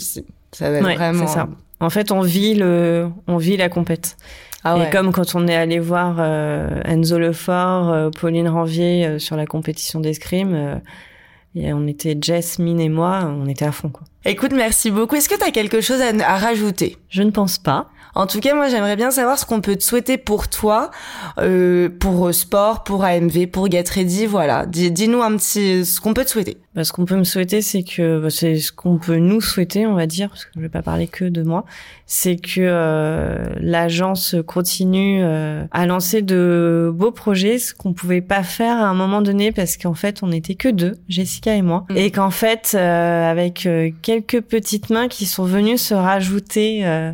Ça 0.52 0.68
doit 0.68 0.78
être 0.78 0.86
ouais, 0.86 0.96
vraiment. 0.96 1.26
ça. 1.26 1.48
En 1.80 1.90
fait, 1.90 2.12
on 2.12 2.20
vit 2.20 2.54
le, 2.54 3.08
on 3.26 3.38
vit 3.38 3.56
la 3.56 3.68
compète. 3.68 4.16
Ah 4.62 4.76
ouais. 4.76 4.88
Et 4.88 4.90
comme 4.90 5.12
quand 5.12 5.34
on 5.34 5.48
est 5.48 5.54
allé 5.54 5.78
voir 5.78 6.16
euh, 6.18 6.82
Enzo 6.84 7.18
Lefort, 7.18 7.90
euh, 7.90 8.10
Pauline 8.10 8.48
Ranvier 8.48 9.06
euh, 9.06 9.18
sur 9.18 9.36
la 9.36 9.46
compétition 9.46 10.00
d'escrime, 10.00 10.54
euh, 10.54 11.72
on 11.72 11.86
était 11.86 12.16
Jasmine 12.20 12.80
et 12.80 12.90
moi, 12.90 13.22
on 13.24 13.48
était 13.48 13.64
à 13.64 13.72
fond 13.72 13.88
quoi. 13.88 14.02
Écoute, 14.24 14.52
merci 14.54 14.90
beaucoup. 14.90 15.16
Est-ce 15.16 15.28
que 15.28 15.38
tu 15.38 15.44
as 15.44 15.50
quelque 15.50 15.80
chose 15.80 16.00
à, 16.00 16.10
à 16.30 16.36
rajouter? 16.36 16.98
Je 17.08 17.22
ne 17.22 17.30
pense 17.30 17.58
pas. 17.58 17.88
En 18.14 18.26
tout 18.26 18.40
cas, 18.40 18.54
moi, 18.54 18.68
j'aimerais 18.68 18.96
bien 18.96 19.10
savoir 19.10 19.38
ce 19.38 19.46
qu'on 19.46 19.60
peut 19.60 19.76
te 19.76 19.84
souhaiter 19.84 20.18
pour 20.18 20.48
toi, 20.48 20.90
euh, 21.38 21.88
pour 21.88 22.34
sport, 22.34 22.82
pour 22.82 23.04
AMV, 23.04 23.46
pour 23.46 23.70
Get 23.70 23.84
Ready. 23.94 24.26
Voilà, 24.26 24.66
dis-nous 24.66 25.22
un 25.22 25.36
petit 25.36 25.84
ce 25.84 26.00
qu'on 26.00 26.12
peut 26.12 26.24
te 26.24 26.30
souhaiter. 26.30 26.58
Bah, 26.74 26.84
ce 26.84 26.92
qu'on 26.92 27.04
peut 27.04 27.16
me 27.16 27.24
souhaiter, 27.24 27.62
c'est 27.62 27.82
que 27.82 28.20
bah, 28.20 28.30
c'est 28.30 28.56
ce 28.56 28.70
qu'on 28.70 28.98
peut 28.98 29.16
nous 29.16 29.40
souhaiter, 29.40 29.86
on 29.86 29.94
va 29.94 30.06
dire, 30.06 30.28
parce 30.28 30.44
que 30.44 30.52
je 30.54 30.60
vais 30.60 30.68
pas 30.68 30.82
parler 30.82 31.08
que 31.08 31.24
de 31.24 31.42
moi. 31.42 31.64
C'est 32.06 32.36
que 32.36 32.60
euh, 32.60 33.44
l'agence 33.58 34.36
continue 34.46 35.20
euh, 35.20 35.64
à 35.72 35.86
lancer 35.86 36.22
de 36.22 36.92
beaux 36.94 37.10
projets, 37.10 37.58
ce 37.58 37.74
qu'on 37.74 37.92
pouvait 37.92 38.20
pas 38.20 38.44
faire 38.44 38.76
à 38.76 38.86
un 38.86 38.94
moment 38.94 39.20
donné, 39.20 39.50
parce 39.50 39.76
qu'en 39.76 39.94
fait, 39.94 40.20
on 40.22 40.30
était 40.30 40.54
que 40.54 40.68
deux, 40.68 40.94
Jessica 41.08 41.56
et 41.56 41.62
moi, 41.62 41.86
mmh. 41.90 41.96
et 41.96 42.10
qu'en 42.12 42.30
fait, 42.30 42.72
euh, 42.74 43.30
avec 43.30 43.68
quelques 44.10 44.40
petites 44.40 44.90
mains 44.90 45.06
qui 45.06 45.24
sont 45.24 45.44
venues 45.44 45.78
se 45.78 45.94
rajouter 45.94 46.84
euh, 46.84 47.12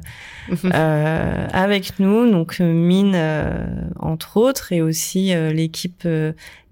avec 1.53 1.99
nous, 1.99 2.31
donc 2.31 2.61
Mine 2.61 3.13
euh, 3.15 3.67
entre 4.01 4.39
autres, 4.39 4.73
et 4.73 4.81
aussi 4.81 5.35
euh, 5.35 5.53
l'équipe 5.53 6.09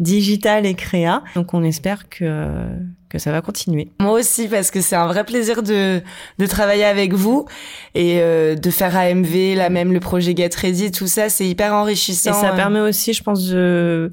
digitale 0.00 0.64
et 0.64 0.74
créa. 0.74 1.22
Donc 1.34 1.52
on 1.52 1.62
espère 1.62 2.08
que 2.08 2.68
que 3.14 3.20
ça 3.20 3.30
va 3.30 3.42
continuer. 3.42 3.92
Moi 4.00 4.10
aussi, 4.10 4.48
parce 4.48 4.72
que 4.72 4.80
c'est 4.80 4.96
un 4.96 5.06
vrai 5.06 5.22
plaisir 5.22 5.62
de, 5.62 6.02
de 6.38 6.46
travailler 6.46 6.84
avec 6.84 7.12
vous 7.12 7.46
et 7.94 8.18
euh, 8.18 8.56
de 8.56 8.70
faire 8.70 8.96
AMV, 8.96 9.54
là 9.54 9.70
même 9.70 9.92
le 9.92 10.00
projet 10.00 10.34
Get 10.34 10.50
Ready, 10.56 10.90
tout 10.90 11.06
ça, 11.06 11.28
c'est 11.28 11.46
hyper 11.46 11.74
enrichissant. 11.74 12.32
Et 12.32 12.34
ça 12.34 12.50
permet 12.50 12.80
aussi, 12.80 13.12
je 13.12 13.22
pense, 13.22 13.46
de 13.46 14.10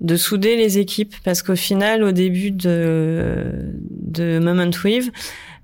de 0.00 0.16
souder 0.16 0.56
les 0.56 0.78
équipes 0.78 1.14
parce 1.24 1.42
qu'au 1.42 1.56
final, 1.56 2.02
au 2.02 2.12
début 2.12 2.50
de 2.50 3.52
de 3.90 4.38
Moment 4.38 4.70
Weave, 4.84 5.10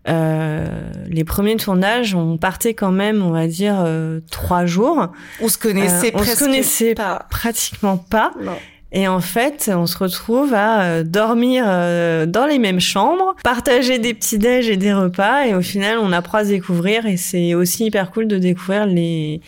euh, 0.07 0.67
les 1.09 1.25
premiers 1.25 1.57
tournages, 1.57 2.15
on 2.15 2.37
partait 2.37 2.75
quand 2.75 2.91
même, 2.91 3.23
on 3.23 3.31
va 3.31 3.47
dire, 3.47 3.83
euh, 3.85 4.21
trois 4.31 4.67
jours. 4.67 5.09
On 5.41 5.49
se 5.49 5.57
connaissait 5.57 6.15
euh, 6.15 6.19
On 6.19 6.25
se 6.25 6.39
connaissait 6.39 6.95
pas. 6.95 7.27
pratiquement 7.31 7.97
pas. 7.97 8.33
Et 8.93 9.09
en 9.09 9.21
fait, 9.21 9.71
on 9.75 9.87
se 9.87 9.99
retrouve 9.99 10.55
à 10.55 10.83
euh, 10.83 11.03
dormir 11.05 11.65
dans 11.65 12.47
les 12.47 12.59
mêmes 12.59 12.81
chambres, 12.81 13.35
partager 13.43 13.99
des 13.99 14.15
petits 14.15 14.39
déj 14.39 14.69
et 14.69 14.77
des 14.77 14.93
repas, 14.93 15.47
et 15.47 15.55
au 15.55 15.63
final, 15.63 15.99
on 15.99 16.13
apprend 16.13 16.39
à 16.39 16.45
se 16.45 16.51
découvrir. 16.51 17.07
Et 17.07 17.17
c'est 17.17 17.55
aussi 17.55 17.87
hyper 17.87 18.11
cool 18.11 18.29
de 18.29 18.39
découvrir 18.39 18.87
les 18.87 19.41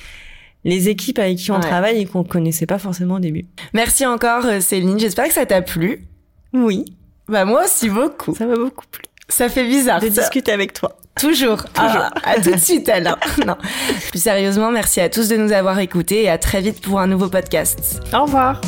les 0.67 0.89
équipes 0.89 1.21
avec 1.21 1.39
qui 1.39 1.53
on 1.53 1.61
travaille 1.61 2.01
et 2.01 2.07
qu'on 2.07 2.25
connaissait 2.25 2.67
pas 2.67 2.79
forcément 2.79 3.15
au 3.15 3.21
début. 3.21 3.45
Merci 3.73 4.05
encore, 4.05 4.45
Céline. 4.61 4.99
J'espère 4.99 5.29
que 5.29 5.33
ça 5.33 5.47
t'a 5.47 5.63
plu. 5.63 6.07
Oui. 6.53 6.85
Bah 7.29 7.45
moi 7.45 7.65
aussi 7.65 7.89
beaucoup. 7.89 8.35
Ça 8.35 8.47
m'a 8.47 8.57
beaucoup 8.57 8.85
plu. 8.91 9.05
Ça 9.29 9.49
fait 9.49 9.65
bizarre. 9.65 10.01
De 10.01 10.09
discuter 10.09 10.53
avec 10.53 10.73
toi. 10.73 10.97
Toujours. 11.19 11.65
Toujours. 11.65 12.11
Ah, 12.13 12.13
à 12.25 12.41
tout 12.41 12.51
de 12.51 12.59
suite 12.59 12.89
alors. 12.89 13.19
non. 13.47 13.57
Plus 14.11 14.23
sérieusement, 14.23 14.71
merci 14.71 15.01
à 15.01 15.09
tous 15.09 15.29
de 15.29 15.37
nous 15.37 15.53
avoir 15.53 15.79
écoutés 15.79 16.25
et 16.25 16.29
à 16.29 16.37
très 16.37 16.61
vite 16.61 16.81
pour 16.81 17.01
un 17.01 17.07
nouveau 17.07 17.29
podcast. 17.29 18.01
Au 18.13 18.25
revoir. 18.25 18.61